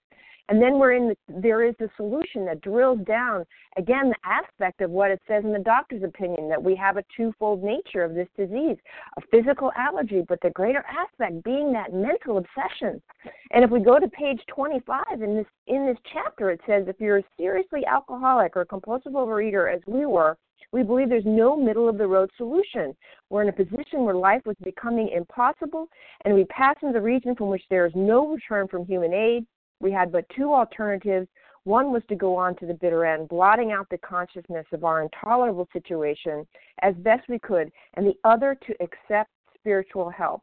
[0.48, 3.44] And then we're in the, there is a solution that drills down
[3.76, 7.04] again the aspect of what it says in the doctor's opinion that we have a
[7.16, 8.76] twofold nature of this disease,
[9.16, 13.02] a physical allergy, but the greater aspect being that mental obsession.
[13.50, 16.96] And if we go to page 25 in this in this chapter, it says if
[17.00, 20.38] you're a seriously alcoholic or compulsive overeater, as we were,
[20.72, 22.94] we believe there's no middle of the road solution.
[23.30, 25.88] We're in a position where life was becoming impossible,
[26.24, 29.46] and we pass into the region from which there is no return from human aid
[29.80, 31.28] we had but two alternatives.
[31.64, 35.02] One was to go on to the bitter end, blotting out the consciousness of our
[35.02, 36.46] intolerable situation
[36.82, 40.42] as best we could, and the other to accept spiritual help.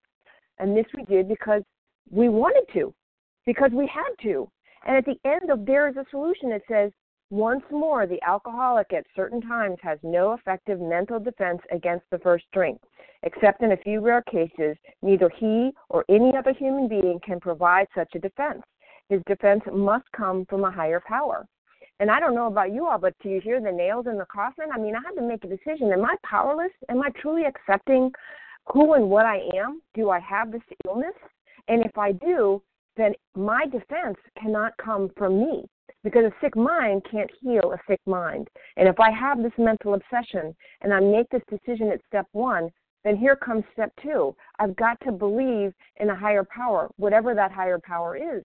[0.59, 1.63] And this we did because
[2.11, 2.93] we wanted to,
[3.45, 4.49] because we had to.
[4.85, 6.91] And at the end of There is a Solution, it says,
[7.29, 12.45] once more, the alcoholic at certain times has no effective mental defense against the first
[12.53, 12.79] drink.
[13.23, 17.87] Except in a few rare cases, neither he or any other human being can provide
[17.95, 18.61] such a defense.
[19.09, 21.45] His defense must come from a higher power.
[21.99, 24.25] And I don't know about you all, but do you hear the nails in the
[24.25, 24.65] coffin?
[24.73, 25.91] I mean, I had to make a decision.
[25.93, 26.71] Am I powerless?
[26.89, 28.11] Am I truly accepting
[28.65, 29.81] who and what I am?
[29.93, 31.15] Do I have this illness?
[31.67, 32.61] And if I do,
[32.97, 35.65] then my defense cannot come from me
[36.03, 38.49] because a sick mind can't heal a sick mind.
[38.77, 42.69] And if I have this mental obsession and I make this decision at step one,
[43.03, 44.35] then here comes step two.
[44.59, 48.43] I've got to believe in a higher power, whatever that higher power is.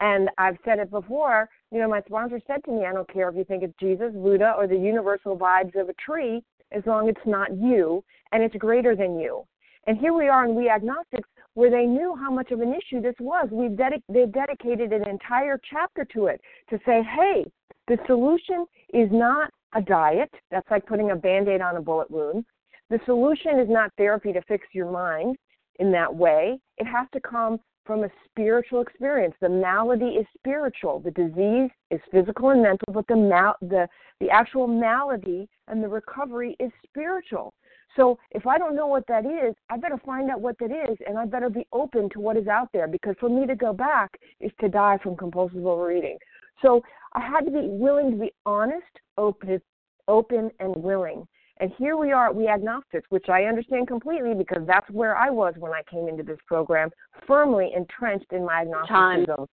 [0.00, 3.28] And I've said it before, you know, my sponsor said to me, I don't care
[3.28, 7.08] if you think it's Jesus, Buddha, or the universal vibes of a tree, as long
[7.08, 9.44] as it's not you and it's greater than you.
[9.86, 13.00] And here we are in We Agnostics, where they knew how much of an issue
[13.00, 13.48] this was.
[13.50, 17.44] We've dedi- they've dedicated an entire chapter to it to say, hey,
[17.88, 20.30] the solution is not a diet.
[20.50, 22.44] That's like putting a band aid on a bullet wound.
[22.90, 25.36] The solution is not therapy to fix your mind
[25.78, 26.58] in that way.
[26.78, 29.34] It has to come from a spiritual experience.
[29.40, 31.00] The malady is spiritual.
[31.00, 33.88] The disease is physical and mental, but the mal- the
[34.20, 37.52] the actual malady and the recovery is spiritual.
[37.96, 40.98] So if I don't know what that is, I better find out what that is,
[41.06, 42.88] and I better be open to what is out there.
[42.88, 46.18] Because for me to go back is to die from compulsive overeating.
[46.62, 46.82] So
[47.14, 48.84] I had to be willing to be honest,
[49.16, 49.60] open,
[50.08, 51.26] open, and willing.
[51.58, 55.54] And here we are, we agnostics, which I understand completely because that's where I was
[55.58, 56.90] when I came into this program,
[57.26, 59.36] firmly entrenched in my agnosticism.
[59.36, 59.46] Time.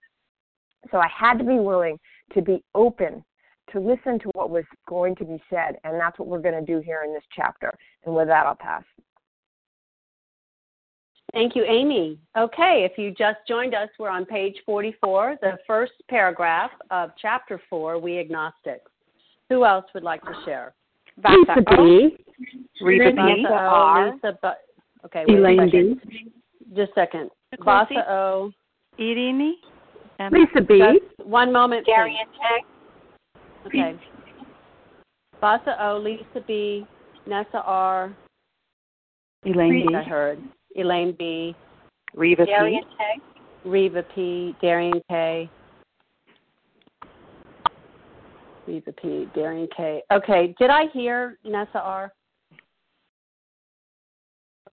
[0.91, 1.97] So I had to be willing
[2.33, 3.23] to be open
[3.71, 6.65] to listen to what was going to be said, and that's what we're going to
[6.65, 7.71] do here in this chapter.
[8.05, 8.83] And with that, I'll pass.
[11.31, 12.19] Thank you, Amy.
[12.37, 17.59] Okay, if you just joined us, we're on page 44, the first paragraph of chapter
[17.69, 18.91] 4, We Agnostics.
[19.49, 20.75] Who else would like to share?
[21.17, 22.17] Lisa B.
[22.81, 23.45] Rita B.
[23.49, 24.11] O.
[24.13, 24.47] Lisa B.
[25.05, 25.67] Okay, wait Elaine a.
[25.67, 26.01] B.
[26.75, 27.29] Just a second.
[27.63, 28.51] Vasa O.
[28.99, 29.53] Irini.
[30.31, 30.79] Lisa B.
[30.79, 31.85] Just one moment.
[31.85, 32.65] Darian Tech.
[33.67, 33.95] Okay.
[35.39, 35.97] Vasa O.
[35.97, 36.85] Lisa B.
[37.27, 38.15] Nessa R.
[39.45, 39.95] Elaine B.
[39.95, 40.39] I heard.
[40.75, 41.55] Elaine B.
[42.15, 42.89] Reva Darian P.
[42.97, 43.69] K.
[43.69, 44.55] Reva P.
[44.61, 45.49] Darian K.
[48.67, 49.27] Reva P.
[49.35, 50.01] Darian K.
[50.11, 52.13] Okay, did I hear Nessa R?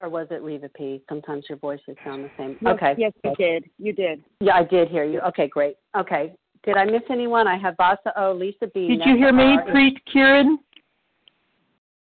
[0.02, 1.02] Or was it Reva P?
[1.08, 2.56] Sometimes your voices sound the same.
[2.62, 2.94] Yes, okay.
[2.96, 3.64] Yes, you did.
[3.78, 4.24] You did.
[4.40, 5.20] Yeah, I did hear you.
[5.20, 5.76] Okay, great.
[5.96, 6.34] Okay.
[6.64, 7.46] Did I miss anyone?
[7.46, 8.88] I have Vasa O, Lisa B.
[8.88, 10.58] Did Nessa you hear me, R, Preet Kieran?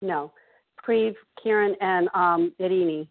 [0.02, 0.32] No.
[0.86, 3.08] Preet, Kieran, and um, Irini.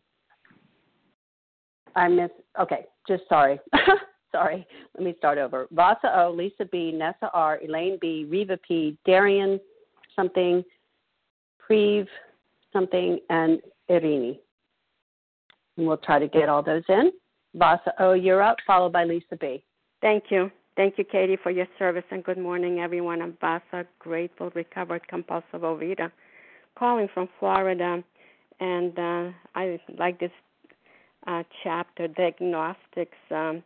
[1.94, 2.30] I miss.
[2.60, 3.60] Okay, just sorry.
[4.38, 4.66] sorry.
[4.94, 5.66] Let me start over.
[5.72, 9.60] Vasa O, Lisa B, Nessa R, Elaine B, Riva P, Darian
[10.14, 10.64] something,
[11.68, 12.06] Preve
[12.72, 14.38] something, and Irini.
[15.76, 17.12] And we'll try to get all those in.
[17.54, 19.62] Vasa O, you're up, followed by Lisa B.
[20.00, 20.50] Thank you.
[20.76, 23.20] Thank you, Katie, for your service, and good morning, everyone.
[23.20, 26.12] I'm Vasa, grateful, recovered, compulsive overeater,
[26.78, 28.02] calling from Florida.
[28.60, 30.30] And uh, I like this
[31.26, 33.18] uh, chapter, We Agnostics.
[33.30, 33.62] Um,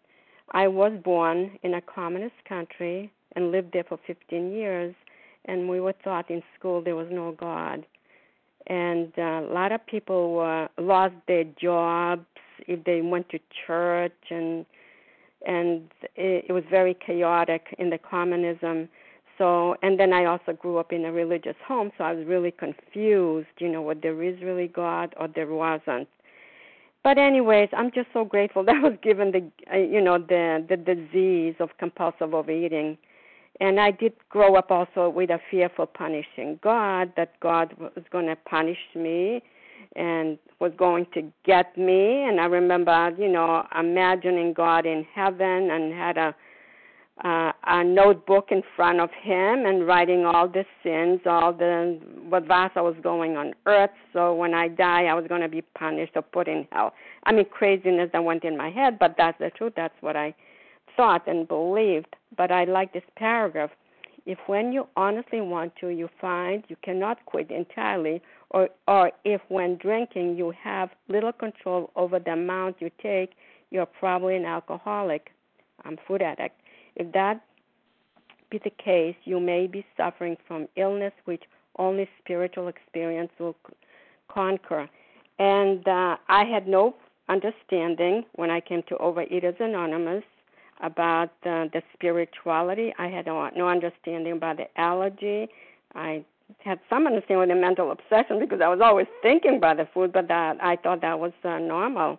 [0.51, 4.95] I was born in a communist country and lived there for 15 years,
[5.47, 7.87] and we were taught in school there was no God.
[8.67, 12.27] And uh, a lot of people uh, lost their jobs
[12.69, 14.65] if they went to church and
[15.45, 18.89] and it, it was very chaotic in the communism.
[19.39, 22.53] So, and then I also grew up in a religious home, so I was really
[22.53, 26.09] confused, you know, whether there is really God or there wasn't.
[27.05, 30.65] But anyways, I'm just so grateful that I was given the, uh, you know, the
[30.69, 32.99] the disease of compulsive overeating,
[33.61, 38.05] and I did grow up also with a fear for punishing God, that God was
[38.11, 39.43] going to punish me,
[39.97, 42.23] and was going to get me.
[42.23, 46.35] And i remember you know imagining god in heaven and had a
[47.23, 52.47] uh, a notebook in front of him and writing all the sins all the what
[52.47, 53.91] vasa was going on earth.
[54.13, 56.95] So when i die i was going to be punished or put in hell.
[57.25, 59.75] I mean craziness that went in my head but that's the truth.
[59.77, 60.35] That's what i
[60.97, 62.17] thought and believed.
[62.37, 63.71] But i like this paragraph.
[64.25, 69.43] If when you honestly want to you find you cannot quit entirely or or if
[69.49, 73.33] when drinking you have little control over the amount you take,
[73.71, 75.31] you're probably an alcoholic.
[75.85, 76.62] I'm food addict.
[76.97, 77.43] If that
[78.51, 81.43] be the case, you may be suffering from illness which
[81.79, 83.57] only spiritual experience will
[84.29, 84.89] conquer.
[85.39, 86.95] And uh, I had no
[87.29, 90.25] understanding when I came to Overeaters Anonymous
[90.83, 92.93] about uh, the spirituality.
[92.99, 95.49] I had no, no understanding about the allergy.
[95.95, 96.25] I
[96.59, 100.13] had some understanding with the mental obsession because I was always thinking about the food,
[100.13, 102.19] but that I thought that was uh, normal.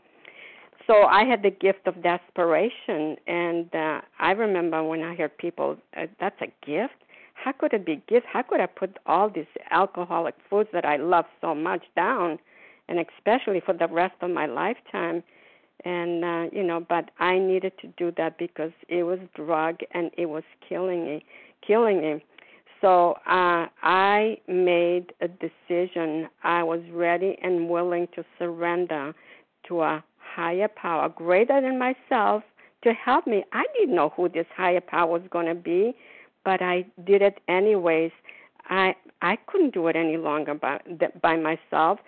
[0.88, 5.78] So I had the gift of desperation, and uh, I remember when I heard people,
[5.96, 6.96] uh, "That's a gift."
[7.36, 8.26] How could it be gift?
[8.26, 12.40] How could I put all these alcoholic foods that I love so much down,
[12.88, 15.24] and especially for the rest of my lifetime?
[15.86, 20.12] And uh, you know, but I needed to do that because it was drug and
[20.18, 21.26] it was killing me,
[21.66, 22.24] killing me
[22.84, 26.28] so uh, I made a decision.
[26.44, 29.16] I was ready and willing to surrender
[29.70, 32.44] to a higher power greater than myself
[32.84, 33.44] to help me.
[33.54, 35.94] I didn't know who this higher power was going to be,
[36.44, 38.12] but I did it anyways.
[38.70, 40.80] I I couldn't do it any longer by
[41.22, 42.00] by myself.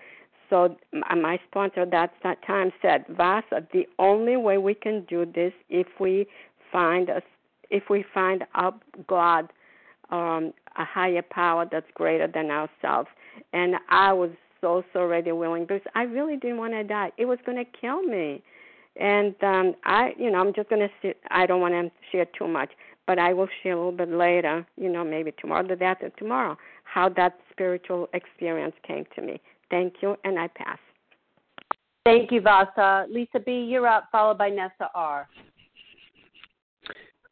[0.49, 5.53] So my sponsor that that time said, Vasa, the only way we can do this
[5.69, 6.27] if we
[6.71, 7.23] find us
[7.71, 9.51] if we find out God
[10.11, 13.09] um, a higher power that's greater than ourselves.
[13.53, 14.31] And I was
[14.65, 17.11] so so ready willing because I really didn't want to die.
[17.17, 18.41] It was going to kill me.
[18.95, 22.25] And um I you know, I'm just going to sit I don't want to share
[22.37, 22.71] too much,
[23.05, 26.09] but I will share a little bit later, you know, maybe tomorrow the day after
[26.11, 29.39] tomorrow, how that spiritual experience came to me.
[29.69, 30.79] Thank you and I pass.
[32.05, 33.05] Thank you, Vasa.
[33.09, 35.27] Lisa B, you're up, followed by Nessa R.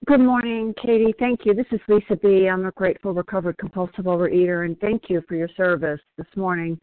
[0.06, 1.14] Good morning, Katie.
[1.18, 1.54] Thank you.
[1.54, 2.50] This is Lisa B.
[2.50, 6.78] I'm a grateful recovered compulsive overeater, and thank you for your service this morning.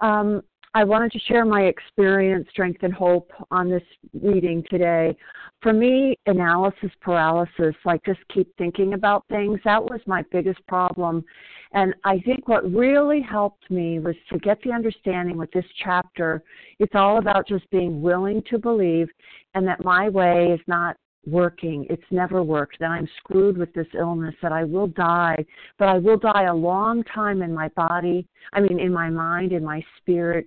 [0.00, 3.82] Um, I wanted to share my experience, strength, and hope on this
[4.22, 5.16] reading today.
[5.62, 11.24] For me, analysis paralysis, like just keep thinking about things, that was my biggest problem.
[11.72, 16.42] And I think what really helped me was to get the understanding with this chapter,
[16.78, 19.08] it's all about just being willing to believe
[19.54, 21.86] and that my way is not working.
[21.90, 22.78] It's never worked.
[22.80, 25.44] That I'm screwed with this illness, that I will die,
[25.78, 29.52] but I will die a long time in my body, I mean, in my mind,
[29.52, 30.46] in my spirit,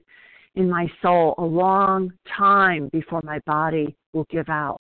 [0.56, 4.80] in my soul, a long time before my body will give out.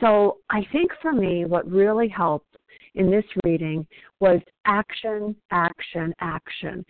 [0.00, 2.51] So I think for me, what really helped
[2.94, 3.86] in this reading
[4.20, 6.84] was action, action, action.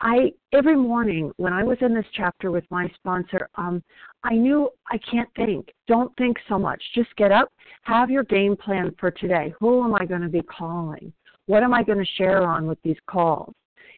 [0.00, 3.82] I every morning when I was in this chapter with my sponsor, um,
[4.24, 5.68] I knew I can't think.
[5.86, 6.82] Don't think so much.
[6.94, 7.52] Just get up,
[7.82, 9.52] have your game plan for today.
[9.60, 11.12] Who am I going to be calling?
[11.46, 13.52] What am I going to share on with these calls?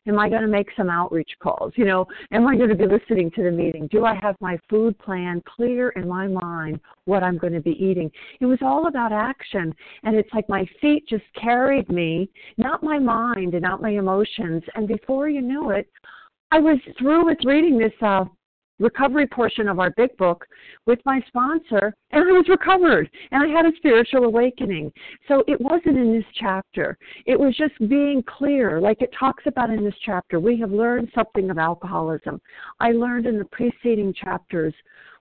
[0.07, 1.72] Am I going to make some outreach calls?
[1.76, 3.89] You know, am I going to be listening to the meeting?
[3.91, 7.83] Do I have my food plan clear in my mind what I'm going to be
[7.83, 8.11] eating?
[8.41, 9.72] It was all about action.
[10.03, 14.62] And it's like my feet just carried me, not my mind and not my emotions.
[14.74, 15.89] And before you knew it,
[16.51, 18.24] I was through with reading this uh,
[18.79, 20.45] recovery portion of our big book
[20.87, 24.93] with my sponsor and I was recovered and I had a spiritual awakening.
[25.29, 26.97] So it wasn't in this chapter.
[27.27, 30.41] It was just being clear, like it talks about in this chapter.
[30.41, 32.41] We have learned something of alcoholism.
[32.81, 34.75] I learned in the preceding chapters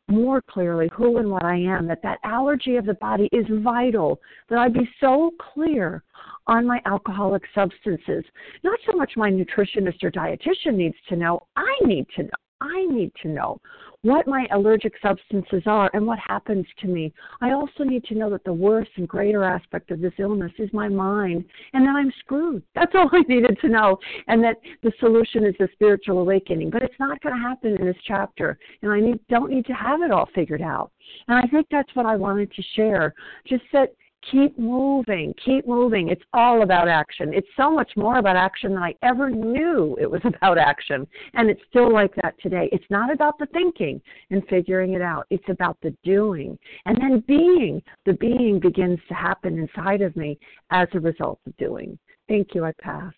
[0.08, 4.20] more clearly who and what I am, that that allergy of the body is vital,
[4.50, 6.04] that I be so clear
[6.48, 8.26] on my alcoholic substances.
[8.64, 12.30] Not so much my nutritionist or dietitian needs to know, I need to know.
[12.62, 13.60] I need to know
[14.04, 17.14] what my allergic substances are and what happens to me.
[17.40, 20.70] I also need to know that the worst and greater aspect of this illness is
[20.74, 22.64] my mind and that I'm screwed.
[22.74, 23.98] That's all I needed to know.
[24.28, 26.72] And that the solution is the spiritual awakening.
[26.72, 28.58] But it's not going to happen in this chapter.
[28.82, 30.92] And I need, don't need to have it all figured out.
[31.28, 33.14] And I think that's what I wanted to share.
[33.48, 33.94] Just that
[34.30, 36.10] keep moving, keep moving.
[36.10, 37.34] It's all about action.
[37.34, 41.08] It's so much more about action than I ever knew it was about action.
[41.34, 42.70] And it's still like that today.
[42.72, 46.58] It's not about the thinking and figuring it out, it's about the doing.
[46.86, 47.82] And then being.
[48.06, 50.38] The being begins to happen inside of me
[50.72, 51.98] as a result of doing.
[52.28, 52.66] Thank you.
[52.66, 53.14] I pass.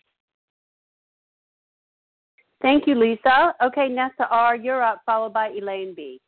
[2.62, 3.54] Thank you, Lisa.
[3.62, 6.20] Okay, Nessa R., you're up, followed by Elaine B.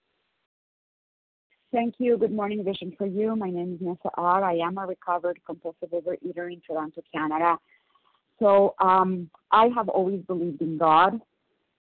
[1.72, 2.16] Thank you.
[2.16, 3.34] Good morning, Vision for You.
[3.34, 4.44] My name is Nessa R.
[4.44, 7.58] I am a recovered compulsive overeater in Toronto, Canada.
[8.38, 11.20] So um, I have always believed in God.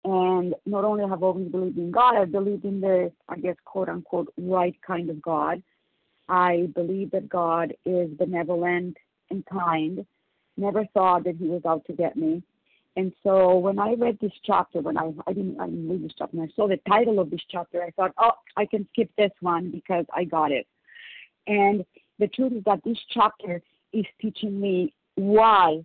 [0.06, 3.90] And not only have always believed in God, I believed in the, I guess, quote
[3.90, 5.64] unquote, right kind of God.
[6.30, 8.98] I believe that God is benevolent
[9.32, 10.06] and kind.
[10.56, 12.44] Never thought that He was out to get me.
[12.96, 16.14] And so when I read this chapter, when I I didn't I didn't read this
[16.18, 19.32] chapter, I saw the title of this chapter, I thought, oh, I can skip this
[19.42, 20.68] one because I got it.
[21.48, 21.84] And
[22.20, 23.62] the truth is that this chapter
[23.94, 25.84] is teaching me why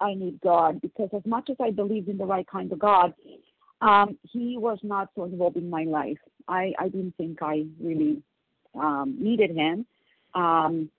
[0.00, 0.80] I need God.
[0.80, 3.12] Because as much as I believed in the right kind of God,
[3.82, 6.18] um, He was not so involved in my life.
[6.48, 8.22] I I didn't think I really
[8.74, 9.86] um, needed Him.
[10.34, 10.90] Um,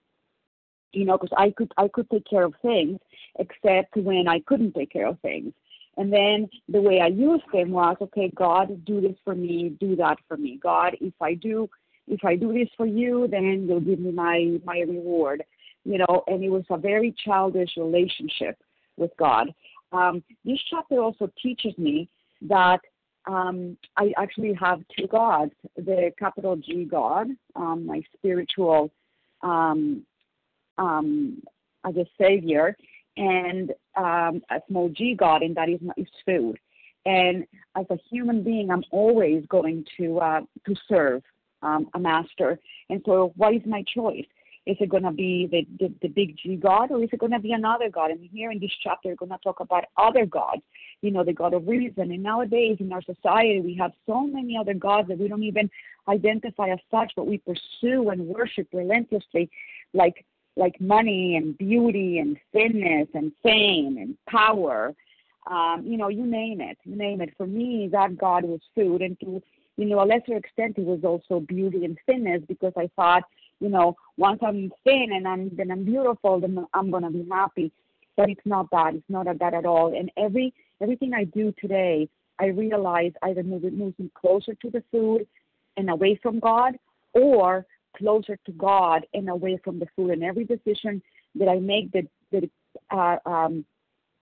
[0.93, 2.99] you know, because I could I could take care of things,
[3.37, 5.53] except when I couldn't take care of things.
[5.97, 9.95] And then the way I used them was, okay, God, do this for me, do
[9.97, 10.57] that for me.
[10.61, 11.69] God, if I do
[12.07, 15.43] if I do this for you, then you'll give me my my reward.
[15.85, 18.57] You know, and it was a very childish relationship
[18.97, 19.53] with God.
[19.91, 22.09] Um, this chapter also teaches me
[22.41, 22.79] that
[23.25, 28.91] um, I actually have two gods: the capital G God, um, my spiritual
[29.41, 30.05] um,
[30.79, 32.75] as a savior
[33.17, 36.57] and um, a small g god, and that is, is food.
[37.05, 37.45] And
[37.77, 41.21] as a human being, I'm always going to uh, to serve
[41.61, 42.59] um, a master.
[42.89, 44.25] And so, what is my choice?
[44.65, 47.31] Is it going to be the, the, the big G God or is it going
[47.31, 48.11] to be another God?
[48.11, 50.61] And here in this chapter, we're going to talk about other gods,
[51.01, 52.11] you know, the God of reason.
[52.11, 55.71] And nowadays in our society, we have so many other gods that we don't even
[56.07, 59.49] identify as such, but we pursue and worship relentlessly,
[59.93, 60.23] like
[60.59, 64.93] like money and beauty and thinness and fame and power.
[65.49, 67.33] Um, you know, you name it, you name it.
[67.37, 69.41] For me, that God was food, and to
[69.77, 73.23] you know a lesser extent, it was also beauty and thinness because I thought,
[73.59, 77.71] you know, once I'm thin and I'm then I'm beautiful, then I'm gonna be happy.
[78.17, 78.95] But it's not that.
[78.95, 79.97] It's not that at all.
[79.97, 84.69] And every everything I do today, I realize either move it moves me closer to
[84.69, 85.25] the food
[85.77, 86.77] and away from God,
[87.13, 87.65] or
[87.97, 90.11] closer to God and away from the food.
[90.11, 91.01] And every decision
[91.35, 92.49] that I make that that
[92.91, 93.65] uh, um,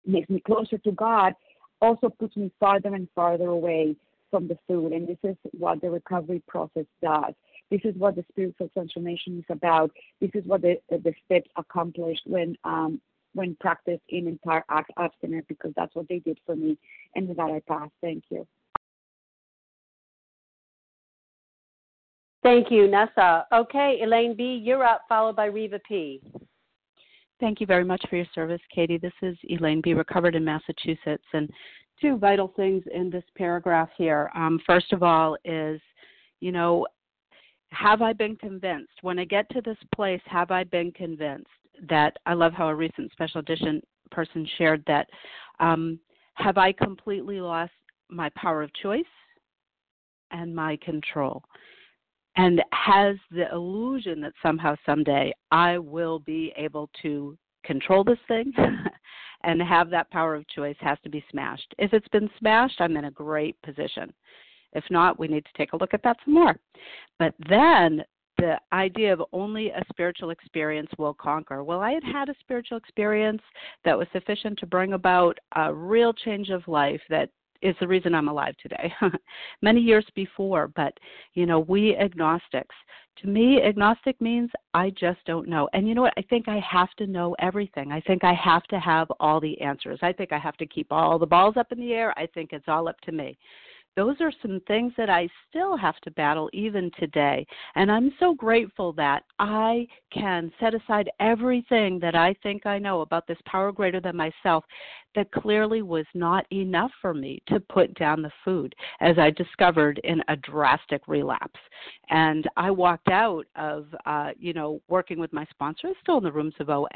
[0.07, 1.35] makes me closer to God
[1.81, 3.97] also puts me farther and farther away
[4.31, 4.93] from the food.
[4.93, 7.35] And this is what the recovery process does.
[7.71, 9.91] This is what the spiritual transformation is about.
[10.21, 13.01] This is what the, the steps accomplished when um,
[13.35, 14.65] when practiced in entire
[14.97, 16.79] abstinence because that's what they did for me.
[17.17, 17.91] And with that, I pass.
[18.01, 18.47] Thank you.
[22.45, 23.47] Thank you, Nessa.
[23.55, 26.21] Okay, Elaine B., you're up, followed by Reva P.
[27.41, 28.99] Thank you very much for your service, Katie.
[28.99, 31.25] This is Elaine B., recovered in Massachusetts.
[31.33, 31.51] And
[31.99, 34.31] two vital things in this paragraph here.
[34.35, 35.81] Um, first of all, is,
[36.41, 36.87] you know,
[37.71, 38.93] have I been convinced?
[39.01, 41.49] When I get to this place, have I been convinced
[41.89, 43.81] that I love how a recent special edition
[44.11, 45.09] person shared that
[45.61, 45.99] um,
[46.35, 47.73] have I completely lost
[48.11, 49.03] my power of choice
[50.31, 51.43] and my control?
[52.37, 58.53] And has the illusion that somehow someday I will be able to control this thing
[59.45, 61.75] and have that power of choice has to be smashed.
[61.79, 64.13] If it's been smashed, I'm in a great position.
[64.73, 66.57] If not, we need to take a look at that some more.
[67.19, 68.03] But then
[68.39, 71.63] the idea of only a spiritual experience will conquer.
[71.63, 73.43] Well, I had had a spiritual experience
[73.85, 77.31] that was sufficient to bring about a real change of life that
[77.65, 78.93] is the reason I'm alive today.
[79.63, 80.93] Many years before, but
[81.35, 82.75] you know, we agnostics.
[83.23, 85.69] To me, agnostic means I just don't know.
[85.73, 86.15] And you know what?
[86.17, 87.93] I think I have to know everything.
[87.93, 90.01] I think I have to have all the answers.
[90.03, 92.13] I think I have to keep all the balls up in the air.
[92.19, 93.39] I think it's all up to me
[93.97, 97.47] those are some things that I still have to battle even today.
[97.77, 103.03] And I'm so grateful that I can set aside everything that I think I know
[103.03, 104.65] about this power greater than myself
[105.15, 110.01] that clearly was not enough for me to put down the food, as I discovered
[110.05, 111.61] in a drastic relapse.
[112.11, 116.33] And I walked out of, uh, you know, working with my sponsor, still in the
[116.33, 116.87] rooms of OA.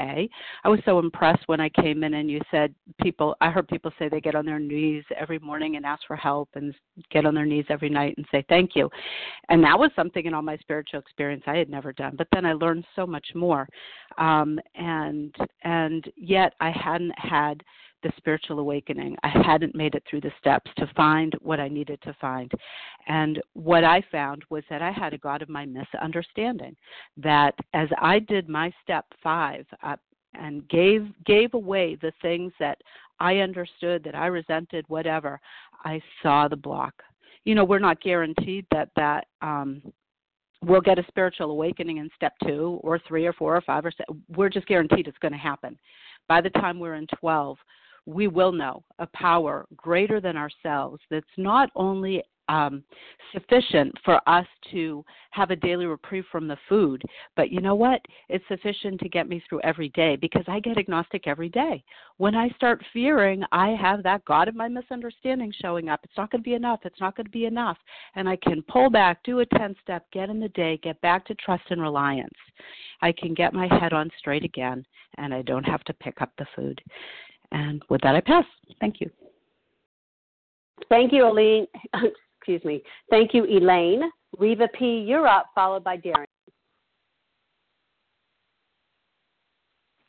[0.64, 3.92] I was so impressed when I came in and you said people, I heard people
[3.98, 6.74] say they get on their knees every morning and ask for help and
[7.10, 8.90] get on their knees every night and say thank you.
[9.48, 12.14] And that was something in all my spiritual experience I had never done.
[12.16, 13.68] But then I learned so much more.
[14.16, 17.62] Um, and and yet I hadn't had
[18.02, 19.16] the spiritual awakening.
[19.22, 22.50] I hadn't made it through the steps to find what I needed to find.
[23.06, 26.76] And what I found was that I had a God of my misunderstanding.
[27.16, 29.96] That as I did my step five uh,
[30.34, 32.78] and gave gave away the things that
[33.20, 35.40] I understood, that I resented, whatever,
[35.84, 36.94] I saw the block.
[37.44, 39.82] You know, we're not guaranteed that that um,
[40.62, 43.90] we'll get a spiritual awakening in step two or three or four or five or
[43.90, 44.08] six.
[44.36, 45.78] We're just guaranteed it's going to happen.
[46.28, 47.56] By the time we're in 12,
[48.08, 52.82] we will know a power greater than ourselves that's not only um,
[53.34, 57.02] sufficient for us to have a daily reprieve from the food.
[57.36, 58.00] But you know what?
[58.30, 61.84] It's sufficient to get me through every day because I get agnostic every day.
[62.16, 66.00] When I start fearing, I have that God of my misunderstanding showing up.
[66.02, 66.80] It's not going to be enough.
[66.84, 67.76] It's not going to be enough.
[68.14, 71.26] And I can pull back, do a 10 step, get in the day, get back
[71.26, 72.32] to trust and reliance.
[73.02, 74.84] I can get my head on straight again,
[75.18, 76.80] and I don't have to pick up the food.
[77.52, 78.44] And with that, I pass.
[78.80, 79.10] Thank you.
[80.88, 81.66] Thank you, Elaine.
[82.38, 82.82] Excuse me.
[83.10, 84.02] Thank you, Elaine.
[84.38, 86.24] Reva P., you're up, followed by Darren.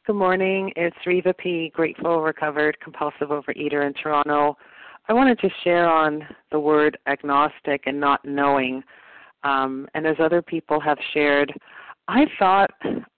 [0.05, 0.71] Good morning.
[0.75, 4.57] It's Reva P., grateful, recovered, compulsive overeater in Toronto.
[5.07, 8.83] I wanted to share on the word agnostic and not knowing.
[9.43, 11.53] Um, and as other people have shared,
[12.07, 12.71] I thought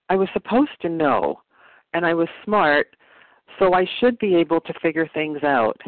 [0.09, 1.41] I was supposed to know
[1.93, 2.95] and I was smart
[3.59, 5.79] so I should be able to figure things out.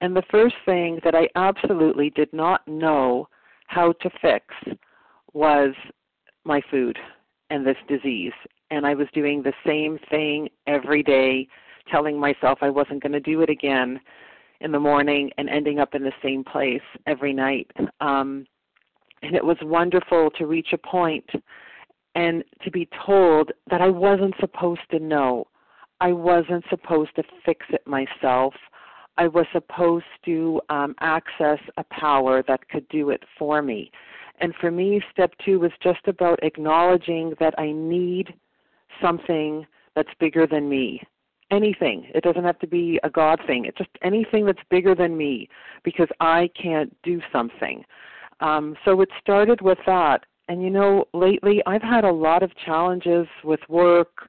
[0.00, 3.28] And the first thing that I absolutely did not know
[3.66, 4.44] how to fix
[5.32, 5.74] was
[6.44, 6.98] my food
[7.50, 8.32] and this disease.
[8.70, 11.46] And I was doing the same thing every day,
[11.90, 14.00] telling myself I wasn't going to do it again
[14.60, 17.70] in the morning and ending up in the same place every night.
[18.00, 18.46] Um,
[19.22, 21.28] and it was wonderful to reach a point
[22.14, 25.46] and to be told that I wasn't supposed to know.
[26.02, 28.54] I wasn't supposed to fix it myself.
[29.18, 33.92] I was supposed to um, access a power that could do it for me.
[34.40, 38.34] And for me, step two was just about acknowledging that I need
[39.00, 41.00] something that's bigger than me.
[41.52, 42.10] Anything.
[42.12, 43.66] It doesn't have to be a God thing.
[43.66, 45.48] It's just anything that's bigger than me
[45.84, 47.84] because I can't do something.
[48.40, 50.24] Um, so it started with that.
[50.48, 54.28] And you know, lately I've had a lot of challenges with work,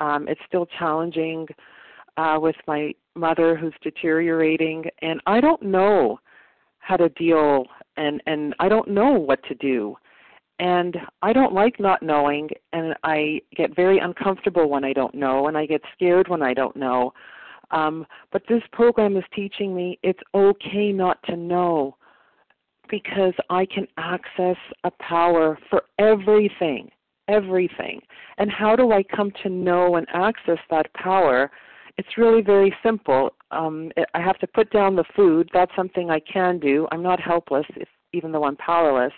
[0.00, 1.46] um, it's still challenging
[2.16, 6.20] uh, with my mother who's deteriorating, and I don't know
[6.78, 7.66] how to deal,
[7.96, 9.96] and and I don't know what to do,
[10.58, 15.46] and I don't like not knowing, and I get very uncomfortable when I don't know,
[15.46, 17.12] and I get scared when I don't know.
[17.70, 21.96] Um, but this program is teaching me it's okay not to know
[22.90, 26.90] because I can access a power for everything
[27.28, 28.00] everything.
[28.38, 31.50] And how do I come to know and access that power?
[31.98, 33.30] It's really very simple.
[33.50, 35.50] Um, I have to put down the food.
[35.52, 36.88] That's something I can do.
[36.90, 39.12] I'm not helpless, if, even though I'm powerless.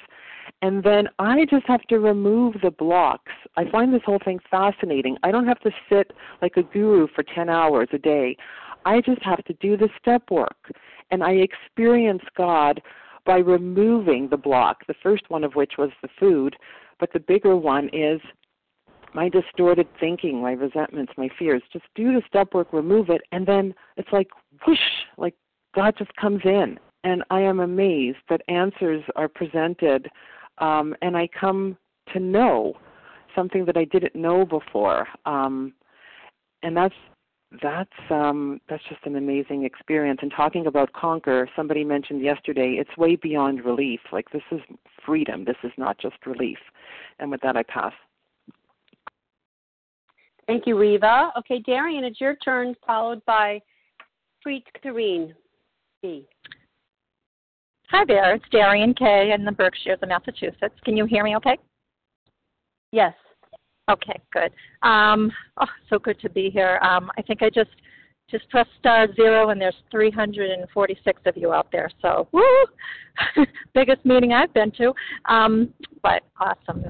[0.63, 3.33] And then I just have to remove the blocks.
[3.57, 5.17] I find this whole thing fascinating.
[5.23, 8.37] I don't have to sit like a guru for 10 hours a day.
[8.85, 10.73] I just have to do the step work.
[11.11, 12.83] And I experience God
[13.25, 16.57] by removing the block, the first one of which was the food,
[17.01, 18.21] but the bigger one is
[19.15, 21.63] my distorted thinking, my resentments, my fears.
[21.73, 24.29] Just do the step work, remove it, and then it's like
[24.67, 24.79] whoosh,
[25.17, 25.35] like
[25.75, 26.79] God just comes in.
[27.05, 30.09] And I am amazed that answers are presented,
[30.59, 31.77] um, and I come
[32.13, 32.75] to know
[33.35, 35.07] something that I didn't know before.
[35.27, 35.75] Um,
[36.63, 36.95] and that's
[37.63, 40.21] that's um, that's just an amazing experience.
[40.23, 44.01] And talking about conquer, somebody mentioned yesterday, it's way beyond relief.
[44.13, 44.61] Like this is
[45.05, 45.45] freedom.
[45.45, 46.59] This is not just relief.
[47.19, 47.93] And with that, I pass.
[50.47, 51.33] Thank you, Reva.
[51.39, 53.61] Okay, Darian, it's your turn, followed by
[54.47, 55.33] Preet Kiran
[56.03, 56.27] B.
[57.91, 60.75] Hi there, it's Darian Kay in the Berkshires of Massachusetts.
[60.85, 61.57] Can you hear me okay?
[62.93, 63.15] Yes.
[63.91, 64.51] Okay, good.
[64.83, 65.31] Um,
[65.61, 66.79] oh, so good to be here.
[66.83, 67.71] Um, I think I just
[68.31, 71.91] just press star zero, and there's 346 of you out there.
[72.01, 72.45] So, woo!
[73.75, 74.93] Biggest meeting I've been to,
[75.27, 75.73] um,
[76.03, 76.85] but awesome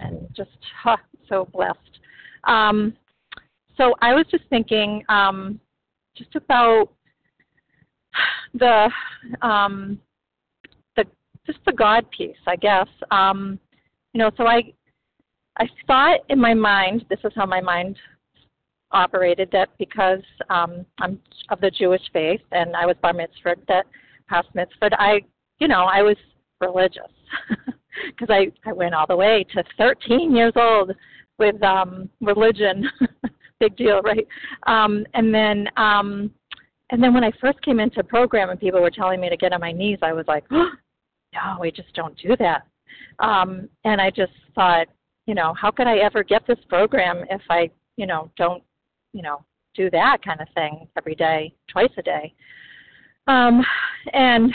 [0.00, 0.50] and, just
[0.82, 0.96] huh,
[1.28, 1.78] so blessed.
[2.44, 2.94] Um,
[3.76, 5.60] so I was just thinking um,
[6.16, 6.90] just about
[8.54, 8.90] the
[9.42, 10.00] um,
[10.96, 11.04] the
[11.46, 12.88] just the God piece, I guess.
[13.10, 13.58] Um,
[14.12, 14.72] you know, so I
[15.58, 17.96] I thought in my mind, this is how my mind
[18.94, 21.20] operated, that because um, I'm
[21.50, 23.86] of the Jewish faith and I was bar mitzvahed, that
[24.28, 25.20] past mitzvah, I,
[25.58, 26.16] you know, I was
[26.60, 27.02] religious
[28.06, 30.92] because I I went all the way to 13 years old
[31.38, 32.88] with um, religion.
[33.60, 34.26] Big deal, right?
[34.66, 36.30] Um, and then um,
[36.90, 39.52] and then when I first came into program and people were telling me to get
[39.52, 40.70] on my knees, I was like, oh,
[41.34, 42.66] no, we just don't do that.
[43.18, 44.86] Um, and I just thought,
[45.26, 48.62] you know, how could I ever get this program if I, you know, don't,
[49.14, 49.42] you know,
[49.74, 52.34] do that kind of thing every day, twice a day?
[53.26, 53.64] Um,
[54.12, 54.52] and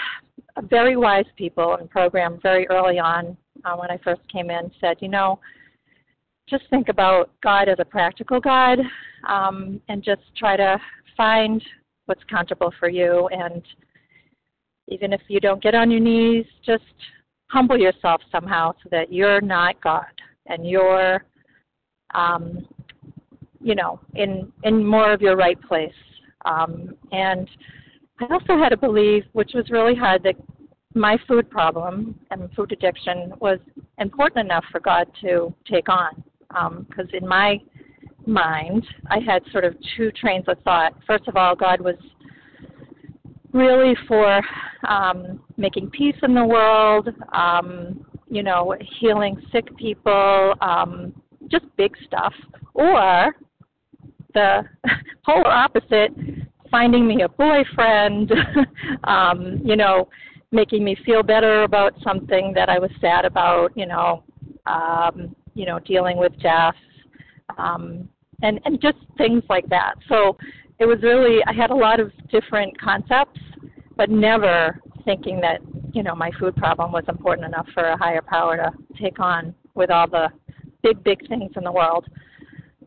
[0.69, 3.35] very wise people in program very early on
[3.65, 5.39] uh, when I first came in said, you know,
[6.47, 8.79] just think about God as a practical God
[9.27, 10.79] um, and just try to
[11.15, 11.63] find
[12.05, 13.27] what's comfortable for you.
[13.31, 13.61] And
[14.87, 16.83] even if you don't get on your knees, just
[17.47, 20.05] humble yourself somehow so that you're not God
[20.47, 21.23] and you're
[22.13, 22.65] um,
[23.61, 25.93] you know in in more of your right place.
[26.45, 27.49] Um, and
[28.21, 30.35] i also had to believe which was really hard that
[30.95, 33.59] my food problem and food addiction was
[33.97, 36.23] important enough for god to take on.
[36.87, 37.59] Because um, in my
[38.25, 40.93] mind i had sort of two trains of thought.
[41.05, 41.97] First of all god was
[43.51, 44.41] really for
[44.87, 51.13] um, making peace in the world um, you know, healing sick people, um,
[51.49, 52.33] just big stuff,
[52.73, 53.35] or
[54.33, 54.63] the
[55.25, 56.11] polar opposite,
[56.71, 58.31] finding me a boyfriend,
[59.03, 60.07] um, you know,
[60.51, 64.23] making me feel better about something that I was sad about, you know,
[64.65, 66.75] um, you know, dealing with death,
[67.57, 68.07] um,
[68.41, 69.95] and and just things like that.
[70.07, 70.37] So
[70.79, 73.39] it was really I had a lot of different concepts,
[73.97, 75.59] but never thinking that
[75.93, 78.71] you know my food problem was important enough for a higher power to
[79.01, 80.29] take on with all the
[80.83, 82.05] big big things in the world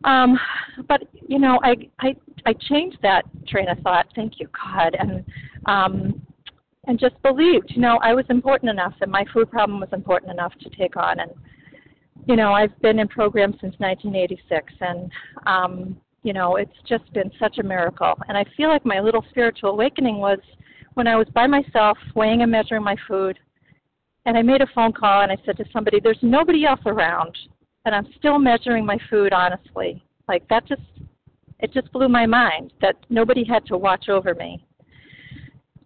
[0.05, 0.39] um
[0.89, 2.15] but you know i i
[2.47, 4.07] i changed that train of thought.
[4.15, 4.97] Thank you god.
[4.99, 5.25] And
[5.67, 6.23] um
[6.87, 10.33] and just believed you know i was important enough and my food problem was important
[10.33, 11.21] enough to take on.
[11.21, 11.31] And
[12.27, 15.11] you know i've been in programs since 1986 and
[15.47, 18.15] um you know it's just been such a miracle.
[18.29, 20.39] And i feel like my little spiritual awakening was
[20.95, 23.39] when I was by myself weighing and measuring my food,
[24.27, 27.37] and I made a phone call and I said to somebody, "There's nobody else around,
[27.85, 30.83] and I'm still measuring my food honestly." Like that just
[31.61, 34.65] it just blew my mind that nobody had to watch over me.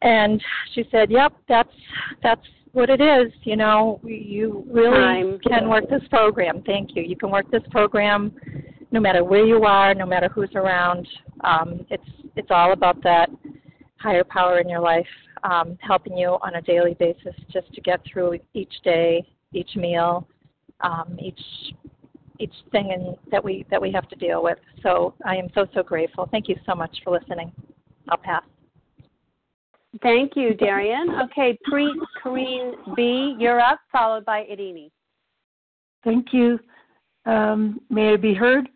[0.03, 0.43] And
[0.75, 1.77] she said, "Yep, that's
[2.23, 3.33] that's what it is.
[3.45, 5.39] You know, you really Time.
[5.39, 6.63] can work this program.
[6.67, 7.03] Thank you.
[7.03, 8.33] You can work this program
[8.93, 11.09] no matter where you are, no matter who's around.
[11.43, 12.05] Um, it's
[12.37, 13.31] it's all about that
[13.99, 15.07] higher power in your life,
[15.43, 20.29] um, helping you on a daily basis just to get through each day, each meal,
[20.83, 21.41] um, each
[22.39, 24.59] each thing in, that we that we have to deal with.
[24.83, 26.29] So I am so so grateful.
[26.31, 27.53] Thank you so much for listening.
[28.09, 28.43] I'll pass.
[30.03, 31.09] Thank you, Darian.
[31.25, 34.91] Okay, Preet Kiran B, you're up, followed by Irini.
[36.05, 36.59] Thank you.
[37.25, 38.69] Um, may I be heard?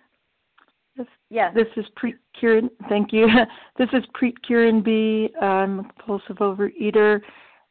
[1.30, 1.54] Yes.
[1.54, 2.68] This is Preet Kiran.
[2.88, 3.26] Thank you.
[3.78, 5.30] This is Preet Kiran B.
[5.40, 7.20] I'm a compulsive overeater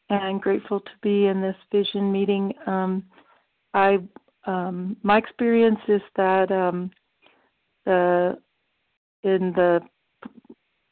[0.09, 2.51] and grateful to be in this vision meeting.
[2.65, 3.03] Um,
[3.73, 3.99] I
[4.45, 6.91] um, my experience is that um,
[7.85, 8.37] the
[9.23, 9.81] in the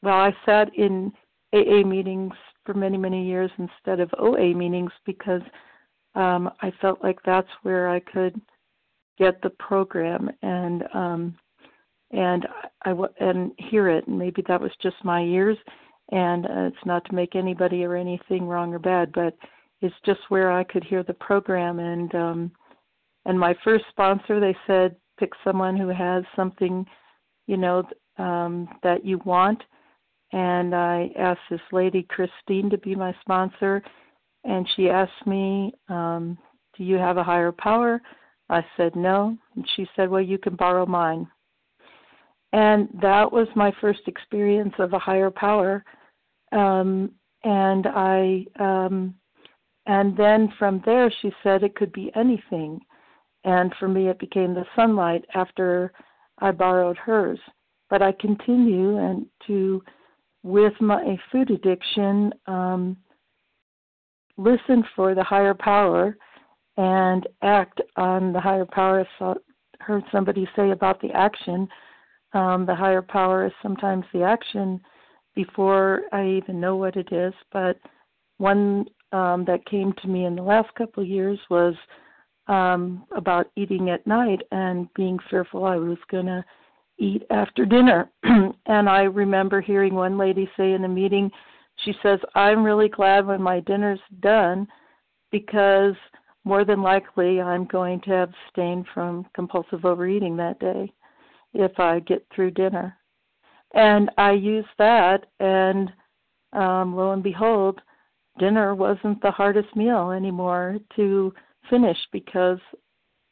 [0.02, 1.12] well, I sat in
[1.52, 2.34] AA meetings
[2.64, 5.42] for many many years instead of OA meetings because
[6.14, 8.40] um, I felt like that's where I could
[9.18, 11.36] get the program and um,
[12.10, 12.46] and
[12.84, 14.06] I and hear it.
[14.06, 15.58] And maybe that was just my ears,
[16.12, 19.36] and uh, it's not to make anybody or anything wrong or bad, but
[19.80, 21.78] it's just where I could hear the program.
[21.78, 22.52] And um,
[23.28, 26.84] and my first sponsor, they said, pick someone who has something,
[27.46, 27.84] you know,
[28.16, 29.62] um, that you want.
[30.32, 33.82] And I asked this lady Christine to be my sponsor,
[34.44, 36.36] and she asked me, um,
[36.76, 38.02] "Do you have a higher power?"
[38.50, 41.28] I said no, and she said, "Well, you can borrow mine."
[42.54, 45.84] and that was my first experience of a higher power
[46.52, 47.10] um,
[47.44, 49.14] and i um,
[49.88, 52.78] and then from there, she said it could be anything.
[53.44, 55.92] And for me, it became the sunlight after
[56.38, 57.38] I borrowed hers.
[57.90, 59.82] But I continue and to,
[60.42, 62.96] with my food addiction, um,
[64.36, 66.16] listen for the higher power
[66.76, 69.06] and act on the higher power.
[69.20, 69.34] I
[69.80, 71.68] heard somebody say about the action.
[72.34, 74.80] Um, the higher power is sometimes the action
[75.34, 77.32] before I even know what it is.
[77.52, 77.78] But
[78.36, 81.74] one um, that came to me in the last couple of years was
[82.48, 86.44] um, about eating at night and being fearful I was going to
[86.98, 88.10] eat after dinner.
[88.22, 91.30] and I remember hearing one lady say in a meeting,
[91.84, 94.66] she says, I'm really glad when my dinner's done
[95.30, 95.94] because
[96.44, 100.92] more than likely I'm going to abstain from compulsive overeating that day
[101.54, 102.96] if I get through dinner.
[103.74, 105.92] And I used that, and
[106.54, 107.80] um, lo and behold,
[108.38, 111.34] dinner wasn't the hardest meal anymore to
[111.70, 112.58] finish because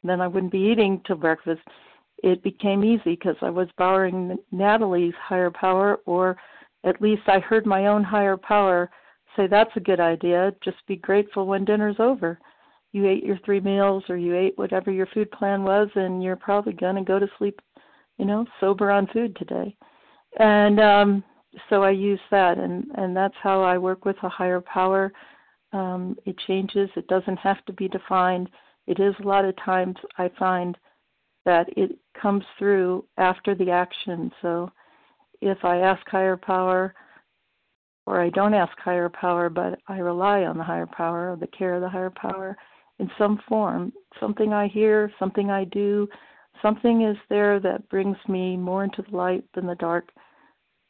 [0.03, 1.61] then I wouldn't be eating till breakfast.
[2.23, 6.37] It became easy because I was borrowing Natalie's higher power, or
[6.83, 8.89] at least I heard my own higher power
[9.35, 10.53] say, That's a good idea.
[10.63, 12.39] Just be grateful when dinner's over
[12.91, 16.35] you ate your three meals or you ate whatever your food plan was and you're
[16.35, 17.59] probably going to go to sleep
[18.17, 19.75] you know sober on food today
[20.39, 21.23] and um
[21.69, 25.11] so i use that and and that's how i work with a higher power
[25.73, 28.49] um it changes it doesn't have to be defined
[28.87, 30.77] it is a lot of times i find
[31.45, 34.71] that it comes through after the action so
[35.41, 36.93] if i ask higher power
[38.07, 41.47] or I don't ask higher power, but I rely on the higher power, or the
[41.47, 42.57] care of the higher power,
[42.99, 43.91] in some form.
[44.19, 46.07] Something I hear, something I do,
[46.61, 50.09] something is there that brings me more into the light than the dark.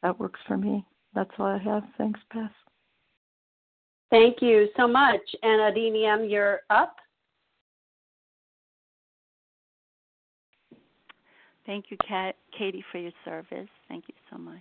[0.04, 0.86] That works for me.
[1.16, 1.84] That's all I have.
[1.98, 2.52] Thanks, Beth.
[4.10, 5.22] Thank you so much.
[5.44, 6.96] And Irini, you're up.
[11.66, 13.68] Thank you, Kat, Katie, for your service.
[13.90, 14.56] Thank you so much.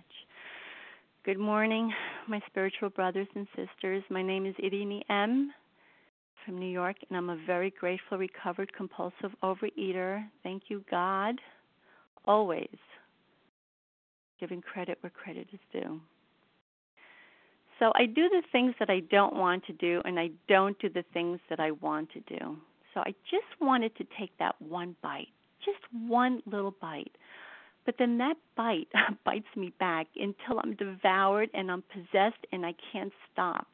[1.23, 1.93] Good morning,
[2.27, 4.03] my spiritual brothers and sisters.
[4.09, 5.53] My name is Irini M
[6.45, 10.25] from New York, and I'm a very grateful, recovered, compulsive overeater.
[10.43, 11.35] Thank you, God,
[12.25, 12.67] always
[14.39, 15.99] giving credit where credit is due.
[17.79, 20.89] So I do the things that I don't want to do, and I don't do
[20.89, 22.57] the things that I want to do.
[22.93, 25.27] So I just wanted to take that one bite,
[25.63, 27.15] just one little bite.
[27.85, 28.87] But then that bite
[29.25, 33.67] bites me back until I'm devoured and I'm possessed and I can't stop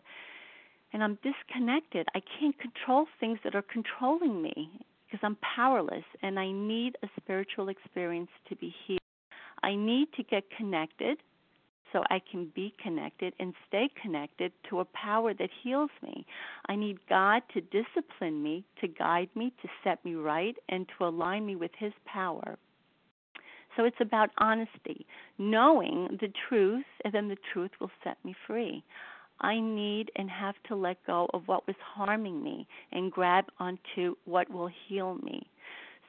[0.93, 2.07] and I'm disconnected.
[2.15, 4.69] I can't control things that are controlling me
[5.05, 8.99] because I'm powerless and I need a spiritual experience to be healed.
[9.63, 11.17] I need to get connected
[11.93, 16.25] so I can be connected and stay connected to a power that heals me.
[16.67, 21.05] I need God to discipline me, to guide me, to set me right, and to
[21.05, 22.57] align me with His power.
[23.77, 25.05] So it's about honesty,
[25.37, 28.83] knowing the truth, and then the truth will set me free.
[29.41, 34.15] I need and have to let go of what was harming me and grab onto
[34.25, 35.47] what will heal me.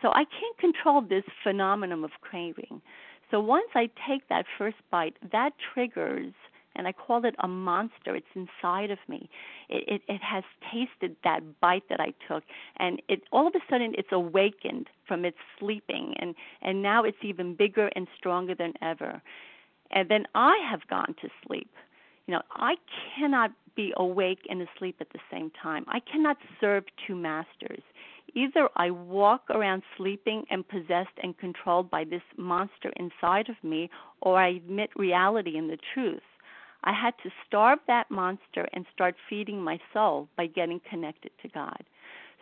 [0.02, 2.82] So I can't control this phenomenon of craving.
[3.30, 6.32] So once I take that first bite, that triggers
[6.76, 8.16] and I call it a monster.
[8.16, 9.28] It's inside of me.
[9.68, 12.42] It, it it has tasted that bite that I took,
[12.78, 17.18] and it all of a sudden it's awakened from its sleeping, and and now it's
[17.22, 19.22] even bigger and stronger than ever.
[19.90, 21.70] And then I have gone to sleep.
[22.26, 22.74] You know, I
[23.16, 25.84] cannot be awake and asleep at the same time.
[25.88, 27.82] I cannot serve two masters.
[28.34, 33.88] Either I walk around sleeping and possessed and controlled by this monster inside of me,
[34.20, 36.22] or I admit reality and the truth.
[36.82, 41.48] I had to starve that monster and start feeding my soul by getting connected to
[41.48, 41.84] God.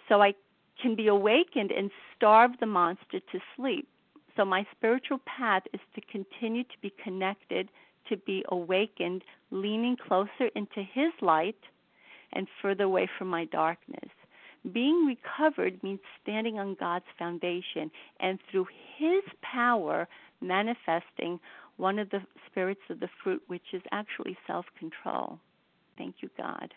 [0.08, 0.34] So I
[0.80, 3.86] can be awakened and starve the monster to sleep.
[4.36, 7.68] So my spiritual path is to continue to be connected
[8.08, 11.58] to be awakened, leaning closer into His light
[12.32, 14.10] and further away from my darkness.
[14.70, 17.90] Being recovered means standing on God's foundation
[18.20, 20.06] and through His power
[20.40, 21.40] manifesting
[21.78, 25.38] one of the spirits of the fruit, which is actually self control.
[25.98, 26.72] Thank you, God.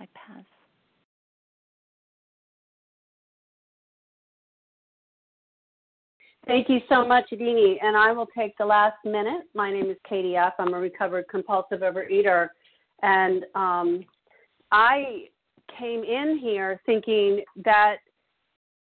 [0.00, 0.44] I pass.
[6.46, 7.76] Thank you so much, Irini.
[7.82, 9.42] And I will take the last minute.
[9.54, 10.54] My name is Katie F.
[10.58, 12.48] I'm a recovered compulsive overeater.
[13.02, 14.04] And um,
[14.72, 15.28] I
[15.78, 17.96] came in here thinking that,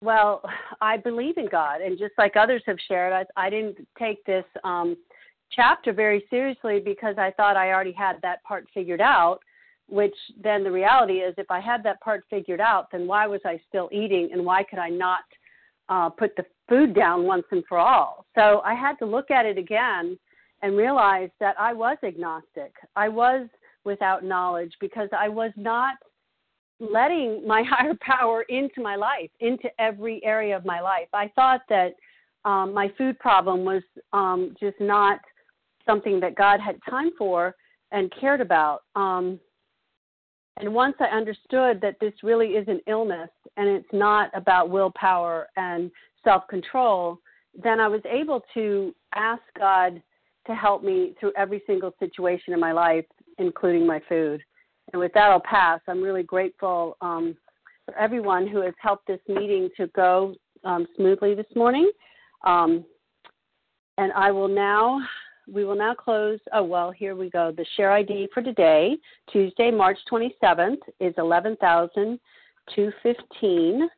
[0.01, 0.41] well,
[0.81, 1.81] I believe in God.
[1.81, 4.95] And just like others have shared, I, I didn't take this um,
[5.51, 9.39] chapter very seriously because I thought I already had that part figured out.
[9.89, 13.41] which then the reality is if I had that part figured out, then why was
[13.45, 15.23] I still eating and why could I not
[15.89, 18.25] uh, put the food down once and for all?
[18.35, 20.17] So I had to look at it again
[20.61, 22.73] and realize that I was agnostic.
[22.95, 23.47] I was
[23.85, 25.95] without knowledge because I was not
[26.79, 31.07] letting my higher power into my life, into every area of my life.
[31.13, 31.95] I thought that
[32.45, 35.19] um, my food problem was um, just not
[35.85, 37.55] something that God had time for
[37.91, 38.83] and cared about.
[38.95, 39.39] Um,
[40.59, 45.47] and once I understood that this really is an illness and it's not about willpower
[45.55, 45.91] and
[46.23, 47.19] self control,
[47.63, 50.01] then I was able to ask God
[50.47, 53.05] to help me through every single situation in my life,
[53.37, 54.41] including my food.
[54.93, 55.79] And with that, I'll pass.
[55.87, 57.37] I'm really grateful um,
[57.85, 61.91] for everyone who has helped this meeting to go um, smoothly this morning.
[62.45, 62.85] Um,
[63.97, 65.01] and I will now,
[65.51, 66.39] we will now close.
[66.53, 67.51] Oh, well, here we go.
[67.51, 68.95] The share ID for today,
[69.31, 73.89] Tuesday, March 27th, is 11,215.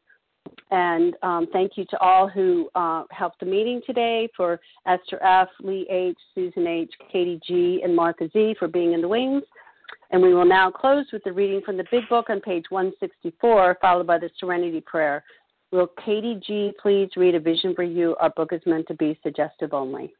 [0.72, 5.50] And um, thank you to all who uh, helped the meeting today for Esther F.,
[5.62, 8.56] Lee H., Susan H., Katie G., and Martha Z.
[8.58, 9.44] for being in the wings.
[10.12, 13.78] And we will now close with the reading from the Big Book on page 164,
[13.80, 15.24] followed by the Serenity Prayer.
[15.72, 16.72] Will Katie G.
[16.82, 18.16] please read A Vision for You?
[18.20, 20.14] Our book is meant to be suggestive only.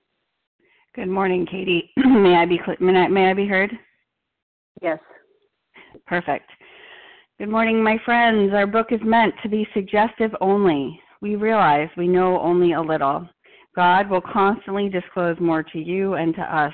[0.96, 1.92] Good morning, Katie.
[1.98, 3.72] may I be may I, may I be heard?
[4.82, 5.00] Yes.
[6.06, 6.50] Perfect.
[7.40, 8.54] Good morning, my friends.
[8.54, 11.00] Our book is meant to be suggestive only.
[11.22, 13.28] We realize we know only a little.
[13.76, 16.74] God will constantly disclose more to you and to us.